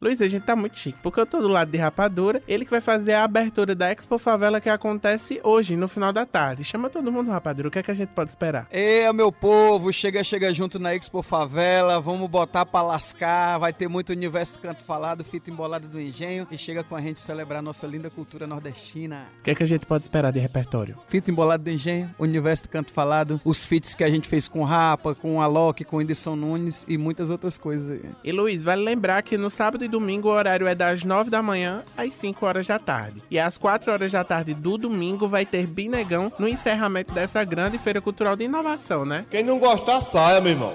[0.04, 2.72] Luiz, a gente tá muito chique, porque eu tô do lado de Rapadura, ele que
[2.72, 6.64] vai fazer a abertura da Expo Favela que acontece hoje, no final da tarde.
[6.64, 8.66] Chama todo mundo, Rapadura, o que é que a gente pode esperar?
[8.72, 13.88] Ê, meu povo, chega, chega junto na Expo Favela, vamos botar pra lascar, vai ter
[13.88, 17.62] muito universo do canto falado, fita embolada do engenho e chega com a gente celebrar
[17.62, 19.28] nossa linda cultura nordestina.
[19.42, 20.98] O que é que a gente pode esperar de repertório?
[21.10, 24.64] Fita embolada do engenho, universo do canto falado, os feats que a gente fez com
[24.64, 28.02] Rapa, com Alok, com Whindersson Nunes e muitas outras coisas.
[28.24, 31.44] E Luiz, vale lembrar que no sábado e domingo o horário é das 9 da
[31.44, 33.22] manhã às 5 horas da tarde.
[33.30, 37.78] E às 4 horas da tarde do domingo vai ter Binegão no encerramento dessa grande
[37.78, 39.26] feira cultural de inovação, né?
[39.30, 40.74] Quem não gostar, saia, meu irmão.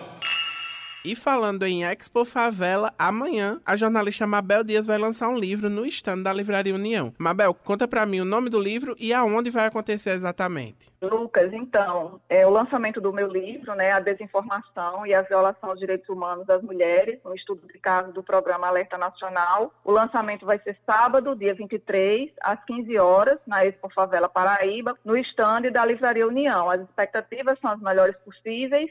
[1.06, 5.86] E falando em Expo Favela, amanhã a jornalista Mabel Dias vai lançar um livro no
[5.86, 7.14] stand da Livraria União.
[7.16, 10.90] Mabel, conta pra mim o nome do livro e aonde vai acontecer exatamente.
[11.00, 15.78] Lucas, então, é o lançamento do meu livro, né, A Desinformação e a Violação aos
[15.78, 19.72] Direitos Humanos das Mulheres, um estudo de caso do programa Alerta Nacional.
[19.84, 25.16] O lançamento vai ser sábado, dia 23, às 15 horas, na Expo Favela Paraíba, no
[25.18, 26.68] stand da Livraria União.
[26.68, 28.90] As expectativas são as melhores possíveis.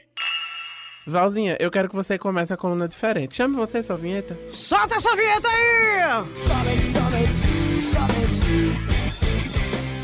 [1.06, 3.36] Valzinha, eu quero que você comece a coluna diferente.
[3.36, 4.36] Chame você, sua vinheta.
[4.48, 6.24] Solta essa vinheta aí!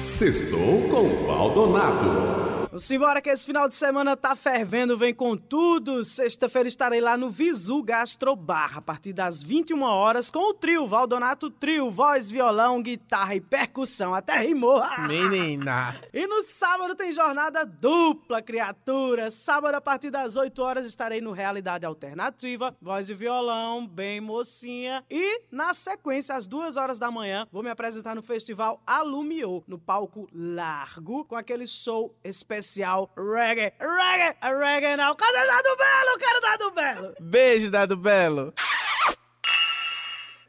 [0.01, 2.62] Sextou com Valdonato.
[2.79, 6.03] Simbora que esse final de semana tá fervendo, vem com tudo.
[6.07, 11.51] Sexta-feira estarei lá no Visu Gastrobar, a partir das 21 horas, com o trio Valdonato
[11.51, 14.15] Trio, voz, violão, guitarra e percussão.
[14.15, 14.83] Até rimou.
[15.07, 16.01] Menina.
[16.15, 19.31] E no sábado tem jornada dupla, criatura.
[19.31, 25.05] Sábado, a partir das 8 horas, estarei no Realidade Alternativa, voz e violão, bem mocinha.
[25.11, 29.79] E, na sequência, às 2 horas da manhã, vou me apresentar no Festival Alumiou, no
[29.79, 32.62] palco largo, com aquele show especial
[33.17, 35.15] reggae, reggae, reggae não.
[35.17, 36.19] Cadê Dado Belo?
[36.19, 37.15] Quero Dado Belo.
[37.21, 38.55] Beijo, Dado Belo.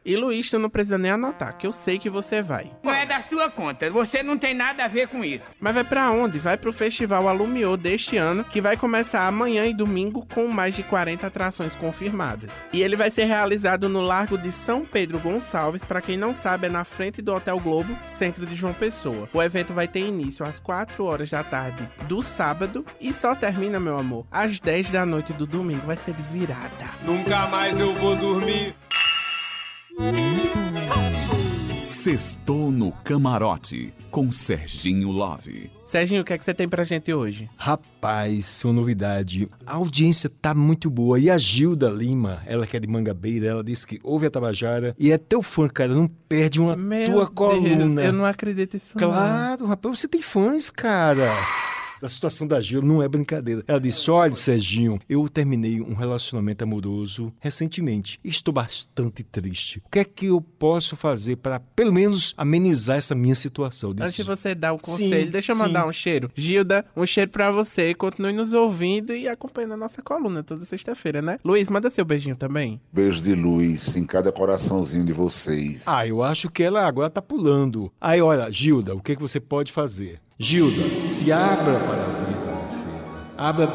[0.06, 2.70] E Luiz, tu não precisa nem anotar, que eu sei que você vai.
[2.84, 5.46] Não é da sua conta, você não tem nada a ver com isso.
[5.60, 6.40] Mas vai pra onde?
[6.40, 10.84] Vai pro Festival Alumiou deste ano, que vai começar amanhã e domingo com mais de
[10.84, 12.66] 40 atrações confirmadas.
[12.74, 16.68] E ele vai ser realizado no Largo de São Pedro Gonçalves, para quem não sabe,
[16.68, 19.30] é na frente do Hotel Globo, centro de João Pessoa.
[19.34, 23.80] O evento vai ter início às 4 horas da tarde do sábado e só termina,
[23.80, 25.86] meu amor, às 10 da noite do domingo.
[25.86, 26.90] Vai ser de virada.
[27.06, 28.76] Nunca mais eu vou dormir.
[31.82, 35.72] Sextou no Camarote com Serginho Love.
[35.86, 37.50] Serginho, o que é que você tem pra gente hoje?
[37.56, 39.48] Rapaz, uma novidade.
[39.66, 41.18] A audiência tá muito boa.
[41.18, 44.94] E a Gilda Lima, ela que é de Mangabeira, ela disse que ouve a Tabajara
[45.00, 45.94] e é teu fã, cara.
[45.96, 48.04] Não perde uma Meu tua Deus, coluna.
[48.04, 48.98] eu não acredito nisso.
[49.00, 49.08] não.
[49.10, 51.32] Claro, rapaz, você tem fãs, cara.
[52.04, 53.64] A situação da Gil não é brincadeira.
[53.66, 59.82] Ela disse: Olha, Serginho, eu terminei um relacionamento amoroso recentemente e estou bastante triste.
[59.86, 63.94] O que é que eu posso fazer para, pelo menos, amenizar essa minha situação?
[63.94, 65.62] Disse, Antes de você dar o conselho, Sim, deixa eu sim.
[65.62, 66.30] mandar um cheiro.
[66.36, 67.94] Gilda, um cheiro pra você.
[67.94, 71.40] Continue nos ouvindo e acompanhando a nossa coluna toda sexta-feira, né?
[71.46, 72.82] Luiz, manda seu beijinho também.
[72.92, 75.84] Beijo de luz em cada coraçãozinho de vocês.
[75.88, 77.90] Ah, eu acho que ela agora tá pulando.
[78.02, 80.20] Aí, olha, Gilda, o que, que você pode fazer?
[80.38, 83.04] Gilda, se abra para a vida, minha filha.
[83.38, 83.68] Abra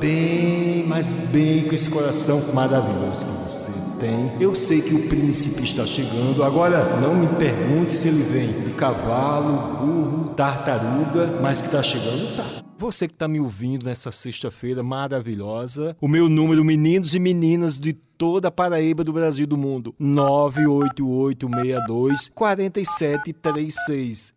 [0.00, 4.32] bem, mas bem com esse coração maravilhoso que você tem.
[4.40, 6.42] Eu sei que o príncipe está chegando.
[6.42, 12.34] Agora, não me pergunte se ele vem de cavalo, burro, tartaruga, mas que está chegando,
[12.34, 12.46] tá.
[12.78, 17.92] Você que está me ouvindo nessa sexta-feira maravilhosa, o meu número, meninos e meninas de
[17.92, 24.34] toda a Paraíba do Brasil do mundo, 98862 4736.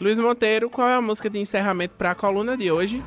[0.00, 3.02] Luiz Monteiro, qual é a música de encerramento pra coluna de hoje?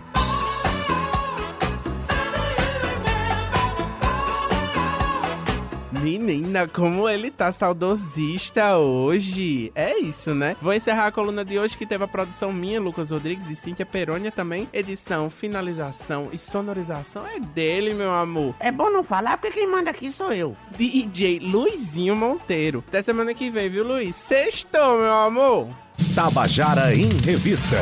[6.03, 9.71] Menina, como ele tá saudosista hoje.
[9.73, 10.55] É isso, né?
[10.61, 13.85] Vou encerrar a coluna de hoje que teve a produção minha, Lucas Rodrigues e Cíntia
[13.87, 14.69] Perônia também.
[14.71, 18.53] Edição, finalização e sonorização é dele, meu amor.
[18.59, 20.55] É bom não falar porque quem manda aqui sou eu.
[20.77, 22.83] DJ Luizinho Monteiro.
[22.87, 24.15] Até semana que vem, viu, Luiz?
[24.15, 25.82] Sextou, meu amor.
[26.15, 27.77] Tabajara em Revista.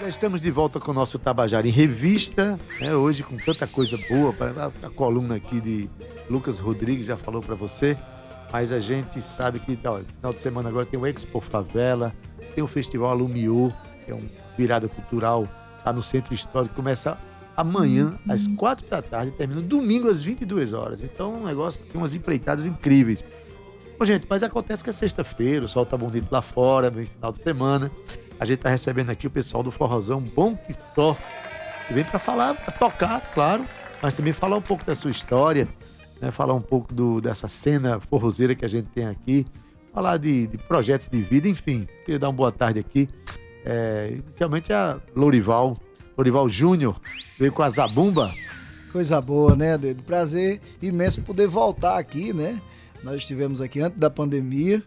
[0.00, 2.94] Já estamos de volta com o nosso Tabajara em Revista, né?
[2.94, 4.34] hoje com tanta coisa boa,
[4.82, 5.90] a, coluna aqui de
[6.28, 7.96] Lucas Rodrigues já falou para você,
[8.52, 12.14] mas a gente sabe que ó, final de semana agora tem o Expo Favela,
[12.54, 13.72] tem o Festival Alumiou,
[14.04, 15.48] que é um virada cultural
[15.84, 17.18] lá no Centro Histórico, começa
[17.56, 21.02] amanhã às quatro da tarde termina domingo às 22 horas.
[21.02, 23.24] Então, um negócio, assim, umas empreitadas incríveis.
[23.98, 27.30] Bom, gente, mas acontece que é sexta-feira, o sol tá bonito lá fora, vem final
[27.30, 27.90] de semana.
[28.40, 31.16] A gente tá recebendo aqui o pessoal do Forrozão Bom Que Só,
[31.86, 33.64] que vem para falar, pra tocar, claro,
[34.02, 35.68] mas também falar um pouco da sua história,
[36.20, 36.32] né?
[36.32, 39.46] falar um pouco do, dessa cena forrozeira que a gente tem aqui,
[39.92, 41.86] falar de, de projetos de vida, enfim.
[42.04, 43.08] Queria dar uma boa tarde aqui.
[43.64, 45.76] É, inicialmente a Lorival,
[46.18, 47.00] Lorival Júnior,
[47.38, 48.32] veio com a Zabumba.
[48.90, 50.02] Coisa boa, né, Dedo?
[50.02, 52.60] Prazer imenso poder voltar aqui, né?
[53.04, 54.82] Nós estivemos aqui antes da pandemia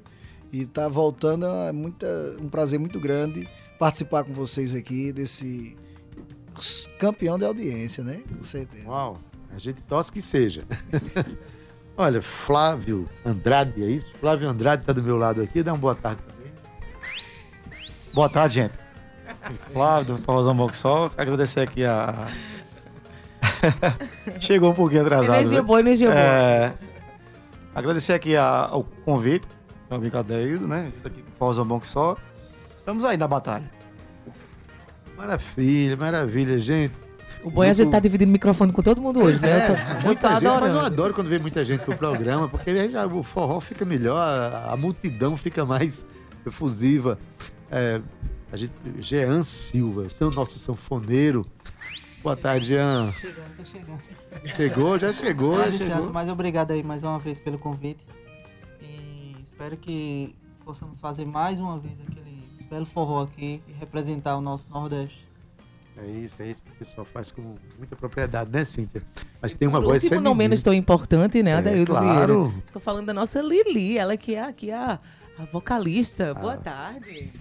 [0.51, 2.07] e tá voltando, é muita,
[2.41, 5.77] um prazer muito grande participar com vocês aqui desse
[6.97, 8.21] campeão de audiência, né?
[8.35, 8.89] Com certeza.
[8.89, 9.19] Uau,
[9.53, 10.63] a gente torce que seja.
[11.95, 14.11] Olha, Flávio Andrade, é isso?
[14.19, 16.51] Flávio Andrade tá do meu lado aqui, dá uma boa tarde também.
[18.13, 18.79] Boa tarde, gente.
[19.71, 21.11] Flávio, do Forrozão Só.
[21.15, 22.27] Agradecer aqui a.
[24.39, 25.35] Chegou um pouquinho atrasado.
[25.37, 25.63] Energia né?
[25.63, 26.19] boa, energia boa.
[26.19, 26.73] É,
[27.77, 29.47] Agradecer aqui a- ao convite,
[29.87, 30.91] meu amigo Adeildo, né?
[30.99, 32.17] Tô aqui com o Bom que Só.
[32.75, 33.69] Estamos aí na batalha.
[35.15, 36.95] Maravilha, maravilha, gente.
[37.43, 39.61] O bom é a gente tá dividindo microfone com todo mundo hoje, né?
[39.63, 42.47] Eu tô, eu tô muita gente, mas eu adoro quando vem muita gente pro programa,
[42.49, 46.07] porque aí já o forró fica melhor, a, a multidão fica mais
[46.47, 47.19] efusiva.
[47.69, 48.01] É,
[48.51, 51.45] a gente, Jean Silva, você é o nosso sanfoneiro.
[52.23, 53.11] Boa tarde, Jean.
[53.13, 54.01] Chegando, tô chegando.
[54.55, 56.11] Chegou, já chegou, já chegou.
[56.11, 58.03] mas obrigado aí mais uma vez pelo convite.
[58.81, 64.41] E espero que possamos fazer mais uma vez aquele belo forró aqui e representar o
[64.41, 65.27] nosso Nordeste.
[65.97, 69.01] É isso, é isso que o pessoal faz com muita propriedade, né, Cíntia?
[69.41, 72.43] Mas tem uma Por voz último, não menos tão importante, né, É, Adaildo claro.
[72.45, 72.61] Vieira?
[72.65, 74.99] Estou falando da nossa Lili, ela que é aqui a,
[75.39, 76.33] a vocalista.
[76.35, 76.57] Boa Ah.
[76.57, 77.31] tarde.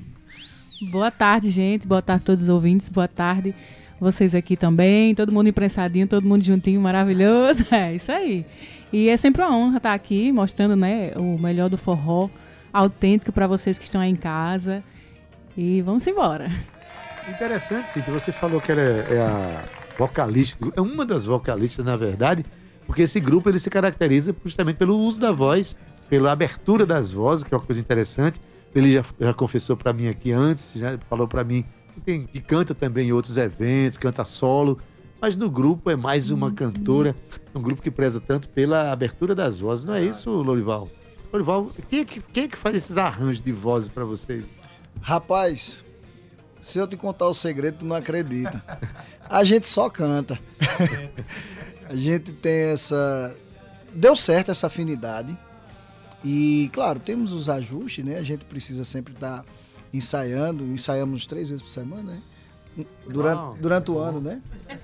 [0.90, 1.86] Boa tarde, gente.
[1.86, 2.88] Boa tarde a todos os ouvintes.
[2.88, 3.54] Boa tarde
[4.00, 5.14] vocês aqui também.
[5.14, 7.66] Todo mundo imprensadinho, todo mundo juntinho, maravilhoso.
[7.72, 8.44] É isso aí.
[8.92, 12.28] E é sempre uma honra estar aqui mostrando né, o melhor do forró
[12.72, 14.82] autêntico para vocês que estão aí em casa.
[15.56, 16.50] E vamos embora.
[17.28, 19.64] Interessante, Cíntia, você falou que ela é, é a
[19.98, 22.44] vocalista, é uma das vocalistas, na verdade,
[22.86, 25.76] porque esse grupo ele se caracteriza justamente pelo uso da voz,
[26.08, 28.40] pela abertura das vozes, que é uma coisa interessante.
[28.74, 31.64] Ele já, já confessou para mim aqui antes, já falou para mim
[31.96, 34.78] que, tem, que canta também em outros eventos, canta solo,
[35.20, 37.16] mas no grupo é mais uma cantora,
[37.54, 40.90] um grupo que preza tanto pela abertura das vozes, não é isso, Lorival?
[41.32, 44.44] Lorival, quem é que, quem é que faz esses arranjos de vozes para vocês?
[45.00, 45.84] Rapaz,
[46.60, 48.62] se eu te contar o segredo, tu não acredita.
[49.28, 50.38] A gente só canta.
[51.88, 53.36] A gente tem essa.
[53.94, 55.38] Deu certo essa afinidade.
[56.24, 58.18] E, claro, temos os ajustes, né?
[58.18, 59.44] A gente precisa sempre estar
[59.96, 60.64] ensaiando.
[60.64, 62.18] Ensaiamos três vezes por semana, né?
[63.08, 64.40] Durante, durante o ano, né?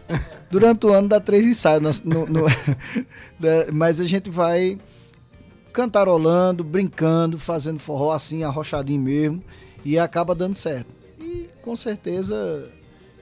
[0.50, 2.02] Durante o ano dá três ensaios.
[2.02, 2.46] no- no-
[3.38, 4.78] da- mas a gente vai
[5.72, 9.42] cantarolando, brincando, fazendo forró assim, arrochadinho mesmo,
[9.84, 10.88] e acaba dando certo.
[11.20, 12.70] E com certeza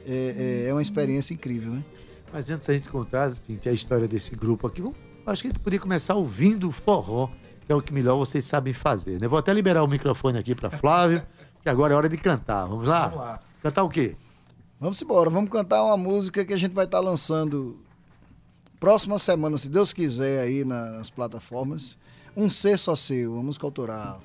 [0.07, 1.85] é, é- é uma experiência incrível, né?
[2.33, 4.83] Mas antes da gente contar assim, a história desse grupo aqui,
[5.27, 7.29] acho que a gente poderia começar ouvindo o forró,
[7.67, 9.21] que é o que melhor vocês sabem fazer.
[9.21, 9.27] Né?
[9.27, 11.23] Vou até liberar o microfone aqui para Flávio,
[11.63, 12.67] que agora é hora de cantar.
[12.67, 13.09] Vamos lá?
[13.09, 13.41] Vamos lá.
[13.63, 14.17] Cantar o quê?
[14.81, 17.79] Vamos embora, vamos cantar uma música que a gente vai estar lançando
[18.79, 21.99] próxima semana, se Deus quiser, aí na- nas plataformas.
[22.35, 24.21] Um Ser Só Seu, uma música autoral.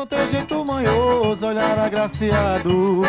[0.00, 3.02] Com teu jeito manhoso, olhar agraciado.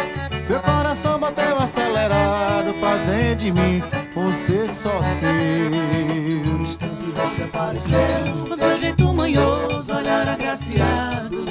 [0.49, 3.81] Meu coração bateu acelerado, fazendo de mim
[4.17, 5.29] um ser só seu.
[5.29, 11.45] No instante você apareceu Com teu jeito manhoso, olhar agraciado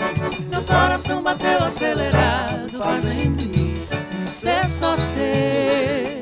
[0.51, 3.87] Meu coração bateu acelerado Fazendo de mim
[4.23, 6.21] um ser só ser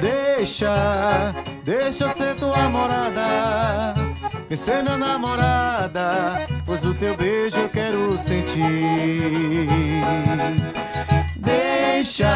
[0.00, 1.34] Deixa,
[1.64, 3.99] deixa eu ser tua morada
[4.50, 8.64] E ser minha namorada Pois o teu beijo eu quero sentir.
[11.36, 12.28] Deixa,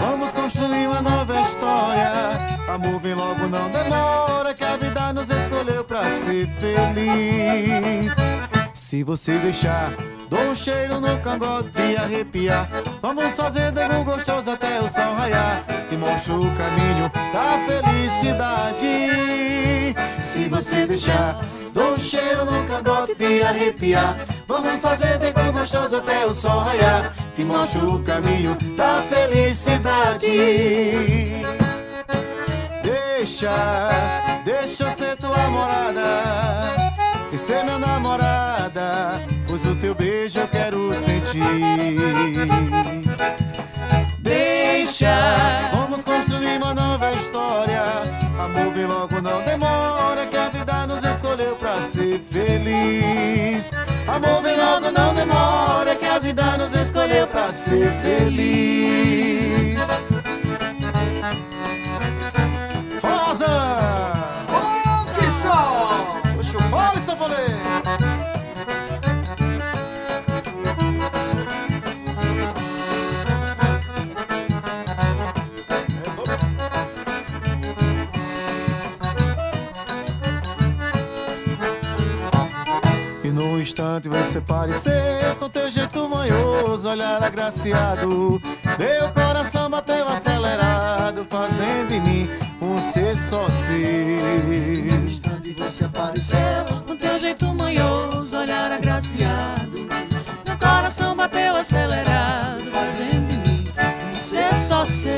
[0.00, 2.12] vamos construir uma nova história.
[2.66, 8.14] Amor vem logo, não demora Que a vida nos escolheu pra ser feliz
[8.90, 9.94] Se você deixar
[10.28, 12.68] Dou um cheiro no cangote e arrepiar.
[13.00, 15.64] Vamos fazer dengo gostoso até o sol raiar.
[15.88, 19.14] Te mostro o caminho da felicidade.
[20.20, 21.40] Se você deixar
[21.72, 24.16] Dou um cheiro no cangote e arrepiar.
[24.48, 27.14] Vamos fazer dengo gostoso até o sol raiar.
[27.36, 30.26] Te mostro o caminho da felicidade.
[32.82, 33.52] Deixa,
[34.44, 36.89] deixa eu ser tua morada
[37.32, 39.20] E ser minha namorada
[39.50, 41.40] Pois o teu beijo eu quero sentir.
[44.20, 47.82] Deixa, vamos construir uma nova história.
[48.38, 53.72] Amor vem logo, não demora Que a vida nos escolheu pra ser feliz.
[54.06, 59.80] Amor vem logo, não demora Que a vida nos escolheu pra ser feliz.
[63.00, 63.99] Forza!
[83.70, 88.40] instante vai se parecer com teu jeito manhoso, olhar agraciado.
[88.78, 93.76] Meu coração bateu acelerado, fazendo em mim um ser só seu.
[93.76, 96.79] Um instante você apareceu
[97.30, 99.70] jeito manhoso, olhar agraciado
[100.46, 103.64] Meu coração bateu acelerado Fazendo em mim
[104.10, 105.10] um ser só seu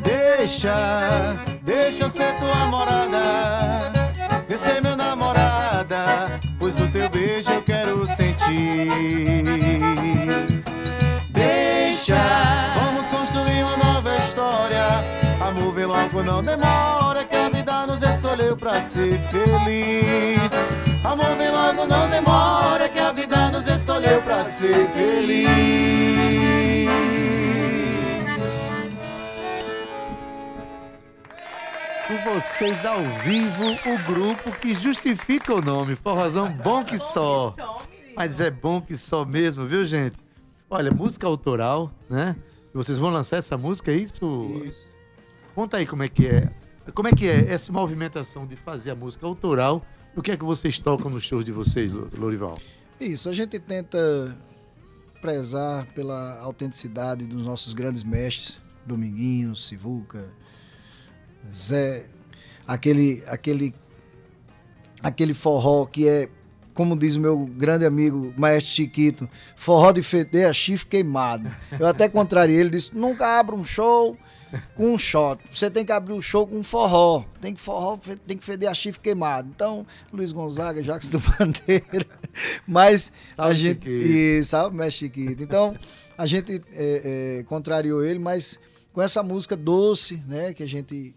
[0.00, 3.92] Deixa, deixa eu ser tua morada.
[4.48, 8.88] Vem ser meu namorada, pois o teu beijo eu quero sentir.
[11.28, 12.16] Deixa,
[12.76, 15.04] vamos construir uma nova história.
[15.46, 17.24] Amor, vem logo, não demora,
[18.58, 20.52] pra ser feliz.
[21.04, 25.48] Amor, vem logo, não demora, que a vida nos escolheu pra ser feliz.
[32.06, 35.94] Com vocês ao vivo, o grupo que justifica o nome.
[35.94, 37.54] Forrozão bom que só.
[38.16, 40.16] Mas é bom que só mesmo, viu, gente?
[40.70, 42.34] Olha, música autoral, né?
[42.74, 44.62] E vocês vão lançar essa música, é isso?
[44.64, 44.88] Isso.
[45.54, 46.50] Conta aí como é que é.
[46.94, 49.84] Como é que é essa movimentação de fazer a música autoral?
[50.16, 52.58] O que é que vocês tocam nos shows de vocês, Lo- Lorival?
[53.00, 54.36] Isso, a gente tenta
[55.20, 60.32] prezar pela autenticidade dos nossos grandes mestres, Dominguinho, Sivuca,
[61.52, 62.06] Zé,
[62.66, 63.74] aquele, aquele,
[65.02, 66.28] aquele forró que é,
[66.78, 71.50] como diz o meu grande amigo Maestro Chiquito, forró de feder a chifre queimado.
[71.76, 74.16] Eu até contrariei, ele disse, nunca abra um show
[74.76, 77.98] com um shot, você tem que abrir o show com um forró, tem que forró,
[78.24, 79.48] tem que feder a chifre queimado.
[79.52, 82.06] Então, Luiz Gonzaga, Jacques do Bandeira,
[82.64, 83.80] mas a gente...
[83.84, 84.06] Chiquito.
[84.06, 85.42] E, salve, Mestre Chiquito.
[85.42, 85.74] Então,
[86.16, 88.56] a gente é, é, contrariou ele, mas
[88.92, 91.12] com essa música doce, né, que a gente...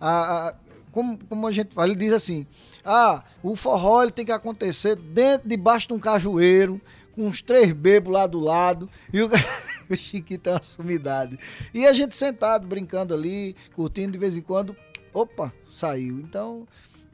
[0.00, 0.54] a- a-
[0.90, 2.46] como, como a gente fala, ele diz assim,
[2.84, 6.80] ah, o forró ele tem que acontecer dentro, debaixo de um cajueiro,
[7.14, 9.28] com uns três bebos lá do lado, e o,
[9.88, 11.38] o Chiquito é uma sumidade.
[11.72, 14.76] E a gente sentado, brincando ali, curtindo de vez em quando,
[15.12, 16.18] opa, saiu.
[16.18, 16.66] Então,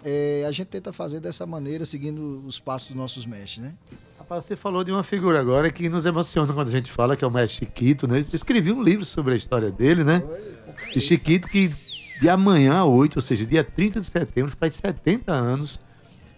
[0.05, 3.75] é, a gente tenta fazer dessa maneira, seguindo os passos dos nossos mestres, né?
[4.19, 7.25] Rapaz, você falou de uma figura agora que nos emociona quando a gente fala, que
[7.25, 8.19] é o mestre Chiquito, né?
[8.19, 10.23] Eu escrevi um livro sobre a história dele, né?
[10.95, 11.75] E Chiquito que
[12.21, 15.81] de amanhã a 8, ou seja, dia 30 de setembro, faz 70 anos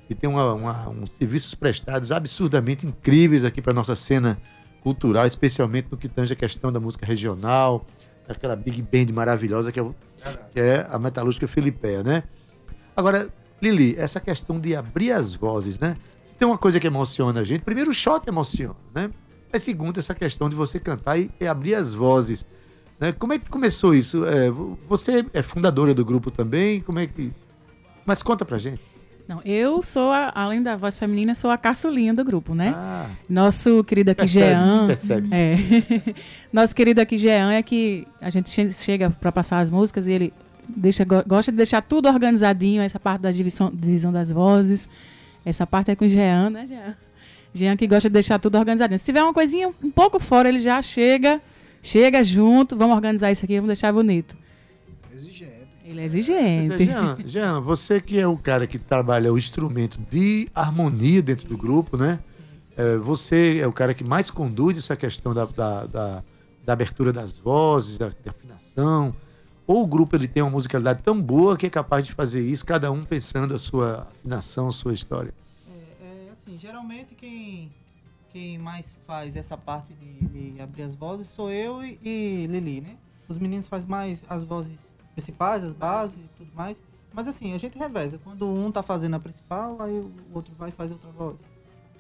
[0.09, 4.41] e tem uma, uma- uns serviços prestados absurdamente incríveis aqui para nossa cena
[4.83, 7.87] cultural, especialmente no que tange a questão da música regional,
[8.29, 9.85] aquela big band maravilhosa que é,
[10.53, 12.23] que é a Metalúrgica Filipeia, né?
[12.97, 13.29] Agora,
[13.61, 15.97] Lili, essa questão de abrir as vozes, né?
[16.25, 19.11] Se tem uma coisa que emociona a gente, primeiro o shot emociona, né?
[19.53, 22.47] Mas segundo, essa questão de você cantar e, e abrir as vozes.
[23.01, 23.13] Né?
[23.13, 24.25] Como é que começou isso?
[24.27, 26.81] É, vo- você é fundadora do grupo também?
[26.81, 27.31] Como é que.
[28.05, 28.81] Mas conta pra gente.
[29.27, 32.73] Não, eu sou, a- além da voz feminina, sou a caçulinha do grupo, né?
[32.77, 33.09] Ah.
[33.29, 34.87] Nosso querido aqui, Percebe-se, Jean.
[34.89, 35.35] percebe-se.
[35.37, 36.15] É.
[36.53, 40.13] Nosso querido aqui, Jean, é que a gente che- chega para passar as músicas e
[40.13, 40.33] ele
[40.69, 44.91] deixa, go- gosta de deixar tudo organizadinho, essa parte da divisão, divisão das vozes.
[45.45, 46.97] Essa parte é com o Jean, né, Jean?
[47.55, 48.99] Jean que gosta de deixar tudo organizadinho.
[48.99, 51.41] Se tiver uma coisinha um pouco fora, ele já chega,
[51.83, 54.37] chega junto, vamos organizar isso aqui, vamos deixar bonito.
[55.85, 56.73] Ele é exigente.
[56.73, 61.49] é, Jean, Jean, você que é o cara que trabalha o instrumento de harmonia dentro
[61.49, 62.21] do grupo, né?
[62.77, 66.23] É, você é o cara que mais conduz essa questão da, da, da-
[66.65, 69.15] da abertura das vozes, da, da afinação.
[69.67, 72.65] Ou o grupo ele tem uma musicalidade tão boa que é capaz de fazer isso,
[72.65, 75.33] cada um pensando a sua afinação, a sua história.
[76.01, 77.73] É assim, geralmente quem,
[78.33, 82.81] quem mais faz essa parte de, de abrir as vozes sou eu e, e Lili,
[82.81, 82.97] né?
[83.29, 86.83] Os meninos fazem mais as vozes principais, as bases e tudo mais.
[87.13, 88.19] Mas assim, a gente reveza.
[88.19, 91.39] Quando um tá fazendo a principal, aí o outro vai fazer outra voz.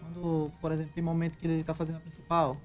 [0.00, 2.56] Quando, por exemplo, tem momento que ele tá fazendo a principal,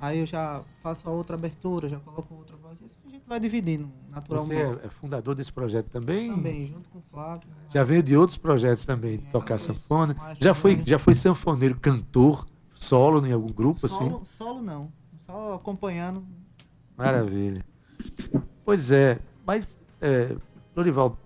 [0.00, 2.80] aí eu já faço a outra abertura, já coloco outra voz.
[2.80, 4.54] E assim a gente vai dividindo naturalmente.
[4.54, 6.34] Você é, é fundador desse projeto também?
[6.34, 7.48] Também, junto com o Flávio.
[7.72, 10.16] Já veio de outros projetos também, de tocar sanfona.
[10.38, 12.46] Já foi, já foi sanfoneiro, cantor,
[12.84, 14.08] solo em algum grupo, assim?
[14.08, 14.92] Solo, solo não.
[15.18, 16.24] Só acompanhando.
[16.96, 17.64] Maravilha.
[18.64, 20.36] Pois é, mas, é,
[20.76, 21.16] Lorival,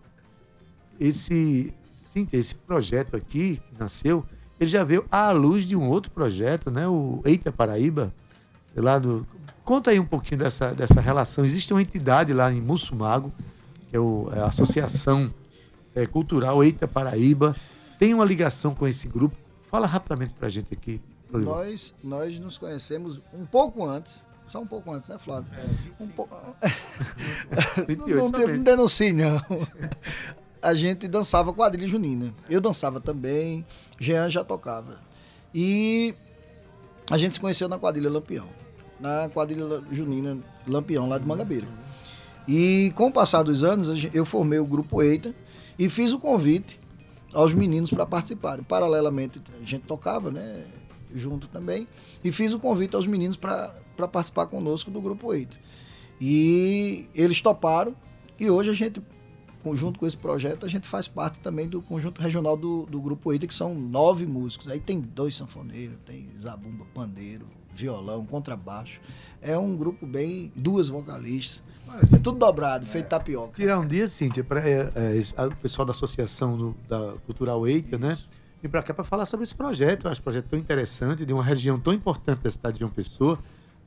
[0.98, 4.24] esse, Cíntia, esse projeto aqui que nasceu,
[4.58, 6.88] ele já veio à luz de um outro projeto, né?
[6.88, 8.10] O Eita Paraíba,
[8.74, 9.26] lá do...
[9.64, 11.44] Conta aí um pouquinho dessa, dessa relação.
[11.44, 13.30] Existe uma entidade lá em Mussumago,
[13.88, 15.32] que é, o- é a Associação
[15.94, 17.54] é, Cultural Eita Paraíba,
[17.98, 19.36] tem uma ligação com esse grupo.
[19.70, 21.00] Fala rapidamente pra gente aqui.
[21.30, 24.26] Nós, nós nos conhecemos um pouco antes.
[24.46, 25.50] Só um pouco antes, né, Flávio?
[26.00, 26.34] Um pouco.
[27.98, 29.38] não, não, não denuncie, não.
[30.62, 32.34] A gente dançava quadrilha junina.
[32.48, 33.64] Eu dançava também,
[34.00, 35.00] Jean já tocava.
[35.54, 36.14] E
[37.10, 38.46] a gente se conheceu na quadrilha Lampião.
[38.98, 41.68] Na quadrilha junina Lampião, lá de Mangabeira.
[42.46, 45.34] E com o passar dos anos, eu formei o grupo Eita
[45.78, 46.80] e fiz o convite
[47.34, 48.64] aos meninos para participarem.
[48.64, 50.64] Paralelamente, a gente tocava, né?
[51.14, 51.86] Junto também.
[52.22, 53.72] E fiz o convite aos meninos para
[54.12, 55.56] participar conosco do grupo Eita.
[56.20, 57.94] E eles toparam.
[58.38, 59.02] E hoje a gente,
[59.74, 63.32] junto com esse projeto, a gente faz parte também do conjunto regional do, do grupo
[63.32, 64.68] Eita, que são nove músicos.
[64.68, 69.00] Aí tem dois sanfoneiros, tem zabumba, pandeiro, violão, contrabaixo.
[69.40, 70.52] É um grupo bem.
[70.54, 71.62] duas vocalistas.
[72.12, 73.54] É tudo dobrado, feito tapioca.
[73.54, 74.60] Tirar um dia, Cíntia, para
[75.50, 78.18] o pessoal da Associação do- da Cultural Eita, né?
[78.62, 80.06] E para cá para falar sobre esse projeto.
[80.06, 82.90] Eu acho um projeto tão interessante, de uma região tão importante da cidade de João
[82.90, 83.38] Pessoa.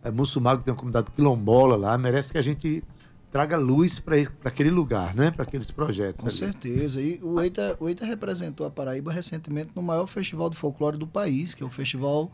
[0.03, 2.83] É, Mussumago tem uma comunidade quilombola lá, merece que a gente
[3.31, 5.31] traga luz para aquele lugar, né?
[5.31, 6.19] Para aqueles projetos.
[6.19, 6.35] Com ali.
[6.35, 7.01] certeza.
[7.01, 11.07] E o Eita, o Eita representou a Paraíba recentemente no maior festival de folclore do
[11.07, 12.29] país, que é o Festival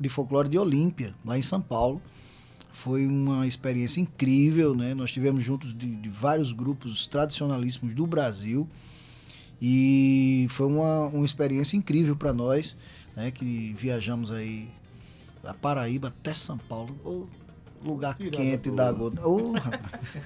[0.00, 2.02] de Folclore de Olímpia, lá em São Paulo.
[2.72, 4.92] Foi uma experiência incrível, né?
[4.92, 8.68] Nós tivemos juntos de, de vários grupos tradicionalíssimos do Brasil.
[9.60, 12.76] E foi uma, uma experiência incrível para nós,
[13.16, 13.30] né?
[13.30, 14.68] Que viajamos aí
[15.42, 16.94] da Paraíba até São Paulo.
[17.04, 17.26] Ô,
[17.84, 19.20] lugar quente da gota.
[19.58, 20.16] Rapaz.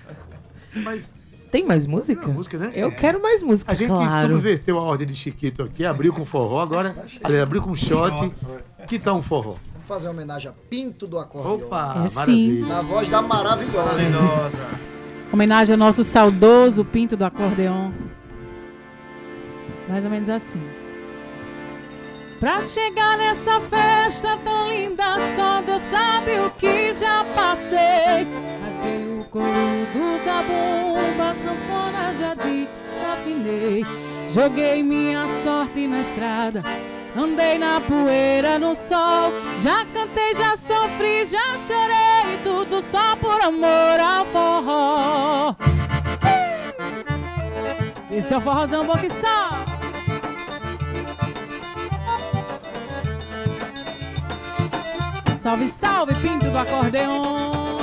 [0.74, 1.14] Mas
[1.51, 2.26] Tem mais música?
[2.28, 2.97] música, né, Eu Cê?
[2.97, 4.28] quero mais música, A gente claro.
[4.35, 8.33] subverteu a ordem de Chiquito aqui, abriu com forró, agora ali, abriu com shot.
[8.89, 9.57] Que tal um forró?
[9.72, 11.66] Vamos fazer uma homenagem a Pinto do Acordeon.
[11.66, 12.16] Opa, É sim.
[12.16, 12.66] maravilha.
[12.66, 14.59] Na voz da maravilhosa.
[15.33, 17.91] Homenagem ao nosso saudoso Pinto do Acordeon.
[19.89, 20.62] Mais ou menos assim.
[22.43, 25.05] Pra chegar nessa festa tão linda,
[25.37, 28.26] só Deus sabe o que já passei.
[28.64, 33.85] Rasguei o couro do zabumba, sanfona já desafinei.
[34.28, 36.64] Joguei minha sorte na estrada,
[37.16, 39.33] andei na poeira, no sol.
[39.62, 45.55] Já cantei, já sofri, já chorei, tudo só por amor ao forró.
[48.11, 49.61] Esse é o forrozão bom que só.
[55.53, 57.76] Salve, salve, pinto do acordeon.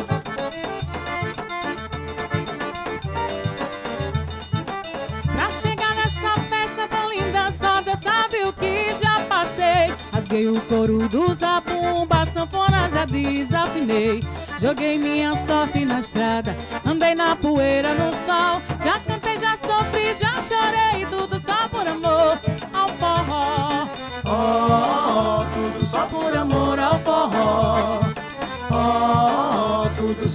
[5.31, 9.93] Pra chegar nessa festa tão linda, só Deus sabe o que já passei.
[10.11, 14.23] Rasguei o couro do zabumba, sanfona já desafinei.
[14.59, 16.57] Joguei minha sorte na estrada,
[16.87, 18.63] andei na poeira no sol.
[18.83, 22.35] Já cantei, já sofri, já chorei, tudo só por amor
[22.73, 23.83] ao forró.
[24.25, 26.58] Oh, tudo só por amor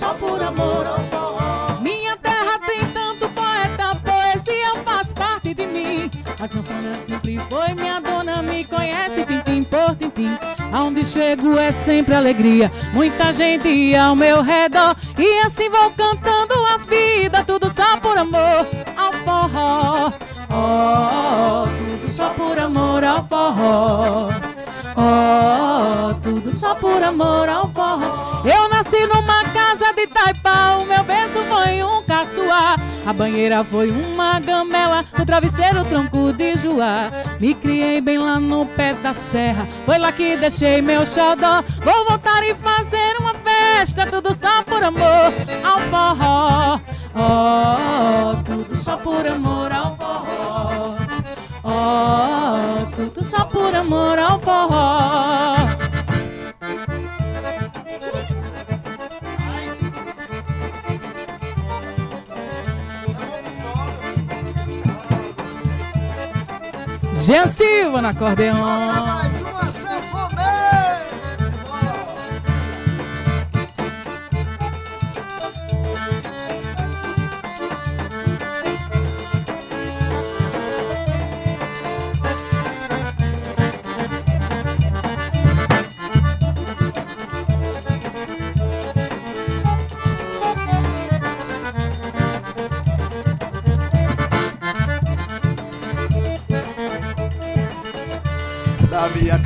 [0.05, 1.81] só por amor ao forró.
[1.81, 6.11] Minha terra tem tanto poeta, poesia faz parte de mim.
[6.39, 10.29] A sanfona sempre foi minha dona, me conhece tintim por tintim.
[10.73, 14.95] Aonde chego é sempre alegria, muita gente ao meu redor.
[15.17, 20.13] E assim vou cantando a vida, tudo só por amor ao forró.
[20.51, 24.54] Oh, tudo só por amor ao forró.
[24.97, 28.42] Oh, tudo só por amor ao forró.
[28.45, 32.76] Eu nasci numa casa de taipa, o meu berço foi um caçoar.
[33.07, 37.11] A banheira foi uma gamela, o travesseiro tronco de joá.
[37.40, 41.62] Me criei bem lá no pé da serra, foi lá que deixei meu xodó.
[41.82, 45.32] Vou voltar e fazer uma festa, tudo só por amor
[45.64, 46.80] ao forró.
[47.16, 50.97] Oh, tudo só por amor ao forró.
[51.66, 52.84] Oh,
[53.25, 55.55] só por amor ao forró.
[67.25, 69.14] Jean Silva no acordeon.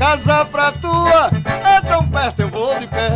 [0.08, 3.10] Casa pra tua é tão perto, eu vou de pé.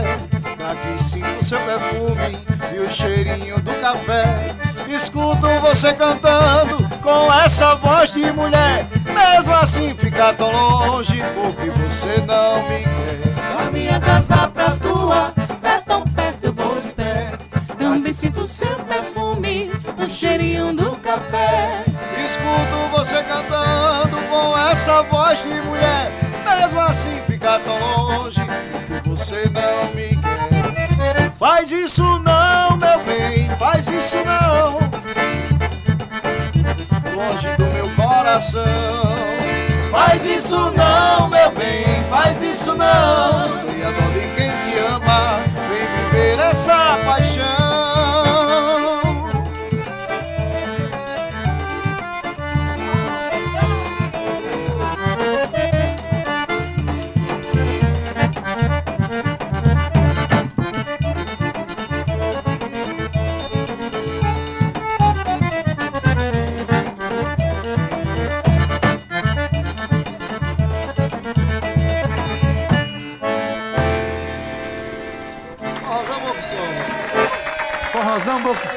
[0.71, 2.39] Aqui sinto seu perfume
[2.77, 4.51] e o cheirinho do café.
[4.89, 8.87] Escuto você cantando com essa voz de mulher.
[9.07, 13.65] Mesmo assim fica tão longe porque você não me quer.
[13.65, 15.33] Da minha casa pra tua,
[15.63, 17.31] é tão perto, eu vou de pé.
[17.79, 21.85] Também sinto seu perfume, o cheirinho do café.
[22.23, 26.22] Escuto você cantando com essa voz de mulher
[26.63, 28.41] mesmo assim ficar tão longe
[29.07, 30.11] Você não me
[30.97, 31.31] quer.
[31.33, 34.79] Faz isso não, meu bem, faz isso não.
[37.17, 38.63] Longe do meu coração.
[39.91, 43.49] Faz isso não, meu bem, faz isso não.
[43.77, 47.62] E a dor de quem te ama Vem viver essa paixão.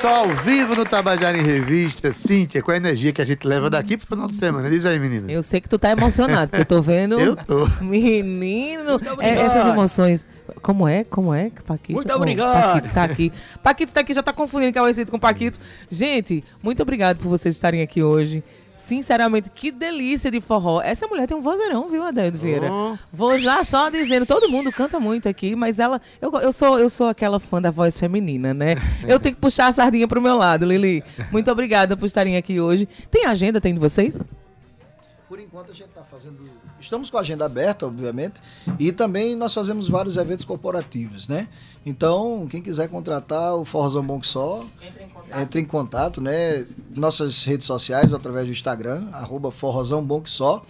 [0.05, 2.11] Boxol, ao vivo no Tabajara em Revista.
[2.11, 4.69] Cíntia, com a energia que a gente leva daqui pro final de semana.
[4.69, 5.31] Diz aí, menina.
[5.31, 7.19] Eu sei que tu tá emocionado, que eu tô vendo.
[7.19, 7.67] Eu tô.
[7.81, 10.25] Menino, é, essas emoções.
[10.61, 11.03] Como é?
[11.03, 11.93] Como é que Paquito?
[11.93, 12.73] Muito Oh, obrigado.
[12.73, 13.33] Paquito tá aqui.
[13.63, 15.59] Paquito tá aqui, já tá confundindo Cauêcito com Paquito.
[15.89, 18.43] Gente, muito obrigado por vocês estarem aqui hoje.
[18.86, 20.79] Sinceramente, que delícia de forró.
[20.79, 22.71] Essa mulher tem um vozeirão, viu, Adélio Vieira?
[22.71, 22.95] Oh.
[23.11, 25.99] Vou já só dizendo, todo mundo canta muito aqui, mas ela.
[26.21, 28.75] Eu, eu, sou, eu sou aquela fã da voz feminina, né?
[29.07, 31.03] Eu tenho que puxar a sardinha pro meu lado, Lili.
[31.31, 32.88] Muito obrigada por estarem aqui hoje.
[33.09, 34.21] Tem agenda, tem de vocês?
[35.27, 36.38] Por enquanto a gente está fazendo.
[36.79, 38.39] Estamos com a agenda aberta, obviamente,
[38.77, 41.47] e também nós fazemos vários eventos corporativos, né?
[41.86, 44.65] Então, quem quiser contratar o Forrozão Bom Que Só,
[45.39, 46.65] entre em contato, né?
[46.95, 50.65] Nossas redes sociais, através do Instagram, arroba Forrozão Bom Que Só.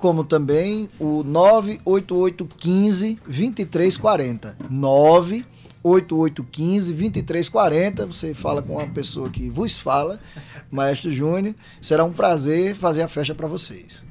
[0.00, 4.54] Como também o 98815 2340.
[4.68, 8.06] 98815 2340.
[8.06, 10.20] Você fala com uma pessoa que vos fala,
[10.70, 11.54] Maestro Júnior.
[11.80, 14.04] Será um prazer fazer a festa para vocês.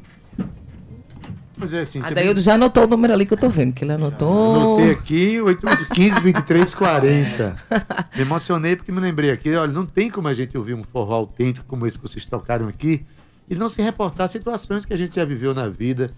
[1.64, 2.01] Pois é, assim.
[2.03, 4.76] Adaildo já anotou o número ali que eu tô vendo, que ele anotou.
[4.76, 7.55] Anotei aqui, 8815 2340.
[8.14, 11.14] Me emocionei porque me lembrei aqui, olha, não tem como a gente ouvir um forró
[11.16, 13.05] autêntico como esse que vocês tocaram aqui
[13.49, 16.11] e não se reportar situações que a gente já viveu na vida,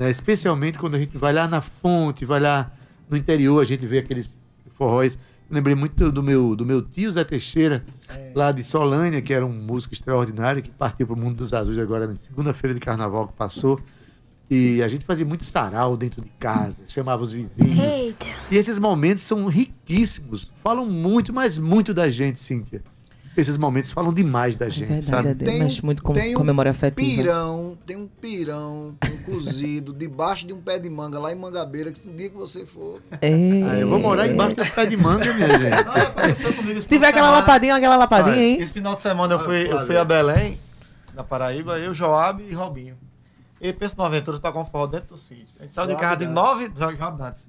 [0.00, 0.10] né?
[0.10, 2.72] especialmente quando a gente vai lá na fonte, vai lá
[3.08, 4.40] no interior, a gente vê aqueles
[4.76, 5.16] forróis.
[5.48, 7.84] Lembrei muito do meu, do meu tio Zé Teixeira,
[8.34, 11.78] lá de Solânia, que era um músico extraordinário, que partiu para o mundo dos azuis
[11.78, 13.80] agora na segunda-feira de carnaval que passou.
[14.50, 17.94] E a gente fazia muito sarau dentro de casa, chamava os vizinhos.
[17.94, 18.26] Eita.
[18.50, 20.50] E esses momentos são riquíssimos.
[20.64, 22.82] Falam muito, mas muito da gente, Cíntia.
[23.36, 25.28] Esses momentos falam demais da gente, verdade, sabe?
[25.28, 27.22] Adê, mexe muito com, tem com um memória afetiva.
[27.22, 31.92] Pirão, tem um pirão, um cozido, debaixo de um pé de manga, lá em Mangabeira,
[31.92, 33.00] que no dia que você for.
[33.20, 33.28] É.
[33.30, 35.72] Ah, eu vou morar embaixo desse pé de manga, minha gente.
[35.72, 37.40] Aconteceu comigo Se tiver aquela semana.
[37.42, 38.58] lapadinha, aquela lapadinha, Olha, hein?
[38.60, 40.58] Esse final de semana eu fui, eu fui a Belém,
[41.14, 42.96] na Paraíba, eu, Joab e Robinho.
[43.60, 45.46] E pensa no Aventura tocar um forró dentro do sítio.
[45.58, 46.44] A gente saiu de casa de Dantas.
[46.44, 47.48] 9 Joab Dantas.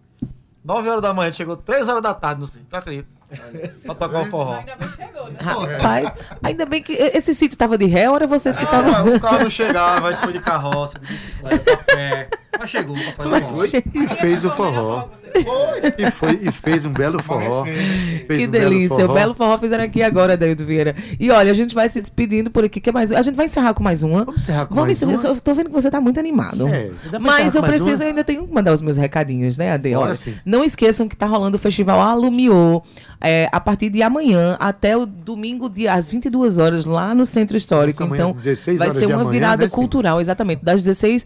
[0.64, 3.08] 9 horas da manhã, chegou 3 horas da tarde no sítio, tu acredita?
[3.86, 4.60] Pra tocar um forró.
[5.40, 9.16] Rapaz, ainda bem que esse sítio tava de ré, ou era vocês que Ah, estavam.
[9.16, 12.30] o carro não chegava, a gente foi de carroça, de bicicleta, a pé.
[12.60, 13.64] Mas chegou pra fazer o forró.
[14.04, 15.08] E fez o forró.
[15.98, 17.66] E, foi, e fez um belo forró.
[17.66, 18.96] Fez Que um belo delícia.
[18.98, 19.12] forró.
[19.12, 20.96] O belo forró fizeram aqui agora, Daildo Vieira.
[21.20, 22.80] E olha, a gente vai se despedindo por aqui.
[22.80, 23.12] Que mais?
[23.12, 24.26] A gente vai encerrar com mais uma.
[24.26, 25.32] Vamos encerrar com Vamos mais encerrar.
[25.32, 25.38] uma?
[25.38, 26.68] Eu tô vendo que você tá muito animado.
[26.68, 29.94] É, Mas eu preciso, eu ainda tenho que mandar os meus recadinhos, né, Ade?
[29.96, 30.34] Olha, sim.
[30.46, 32.82] não esqueçam que tá rolando o Festival Alumiô
[33.22, 37.58] é, a partir de amanhã até o domingo, dia, às 22 horas, lá no Centro
[37.58, 38.04] Histórico.
[38.04, 40.64] Amanhã Então, às 16 vai ser de uma amanhã, virada né, cultural, exatamente.
[40.64, 41.26] Das 16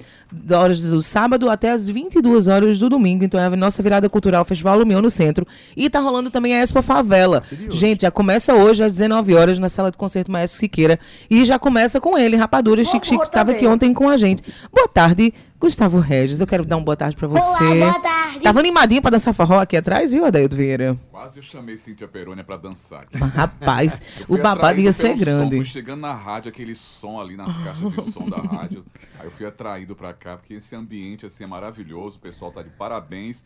[0.51, 3.23] horas do sábado até as 22 horas do domingo.
[3.23, 5.45] Então, é a nossa virada cultural, Festival Alumiô no Centro.
[5.77, 7.43] E tá rolando também a Expo Favela.
[7.69, 10.99] Gente, já começa hoje às 19 horas na sala de concerto Maestro Siqueira.
[11.29, 14.43] E já começa com ele, Rapadura Chique Chique, que estava aqui ontem com a gente.
[14.71, 16.39] Boa tarde, Gustavo Regis.
[16.39, 17.79] Eu quero dar uma boa tarde pra você.
[17.79, 18.39] boa tarde.
[18.41, 20.97] Tava animadinho pra dançar forró aqui atrás, viu, Adaildo Vieira?
[21.11, 23.05] Quase eu chamei Cíntia Perônia pra dançar.
[23.13, 25.55] Rapaz, o babado ia ser pelo som, grande.
[25.57, 28.83] Fui chegando na rádio, aquele som ali nas caixas de som da rádio.
[29.19, 32.17] Aí eu fui atraído pra cá, porque esse ambiente assim é maravilhoso.
[32.17, 33.45] O pessoal tá de parabéns.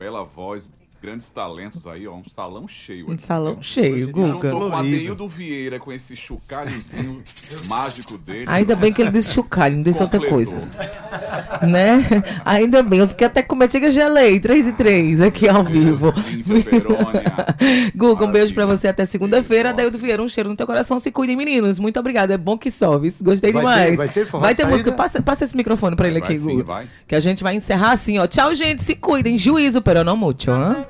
[0.00, 0.70] Bela voz,
[1.02, 2.14] grandes talentos aí, ó.
[2.14, 3.08] Um salão cheio.
[3.08, 3.62] Um aqui, salão viu?
[3.62, 4.28] cheio, Guga.
[4.28, 4.76] Juntou com o.
[4.76, 7.22] Adeildo Vieira, com esse chocalhozinho
[7.68, 8.44] mágico dele.
[8.46, 10.56] Ainda bem que ele disse chocalho, não disse outra coisa.
[11.66, 12.04] Né?
[12.44, 13.70] Ainda bem, eu fiquei até com medo.
[13.72, 16.12] Chega, gelei, 3 e 3 aqui ao vivo.
[17.94, 19.70] Guga, um beijo pra você até segunda-feira.
[19.70, 20.98] Adaildo Vieira, um cheiro no teu coração.
[20.98, 21.78] Se cuidem, meninos.
[21.78, 22.34] Muito obrigada.
[22.34, 23.12] É bom que sobe.
[23.22, 23.90] Gostei Vai demais.
[23.90, 24.92] ter- vai ter Vai ter música.
[24.92, 26.64] Passa, passa esse microfone pra ele Vai aqui, sim, Guga.
[26.64, 26.86] vai.
[27.06, 28.26] Que a gente vai encerrar assim, ó.
[28.26, 28.82] Tchau, gente.
[28.82, 29.38] Se cuidem.
[29.38, 30.84] Juízo, pero não mucho, hã?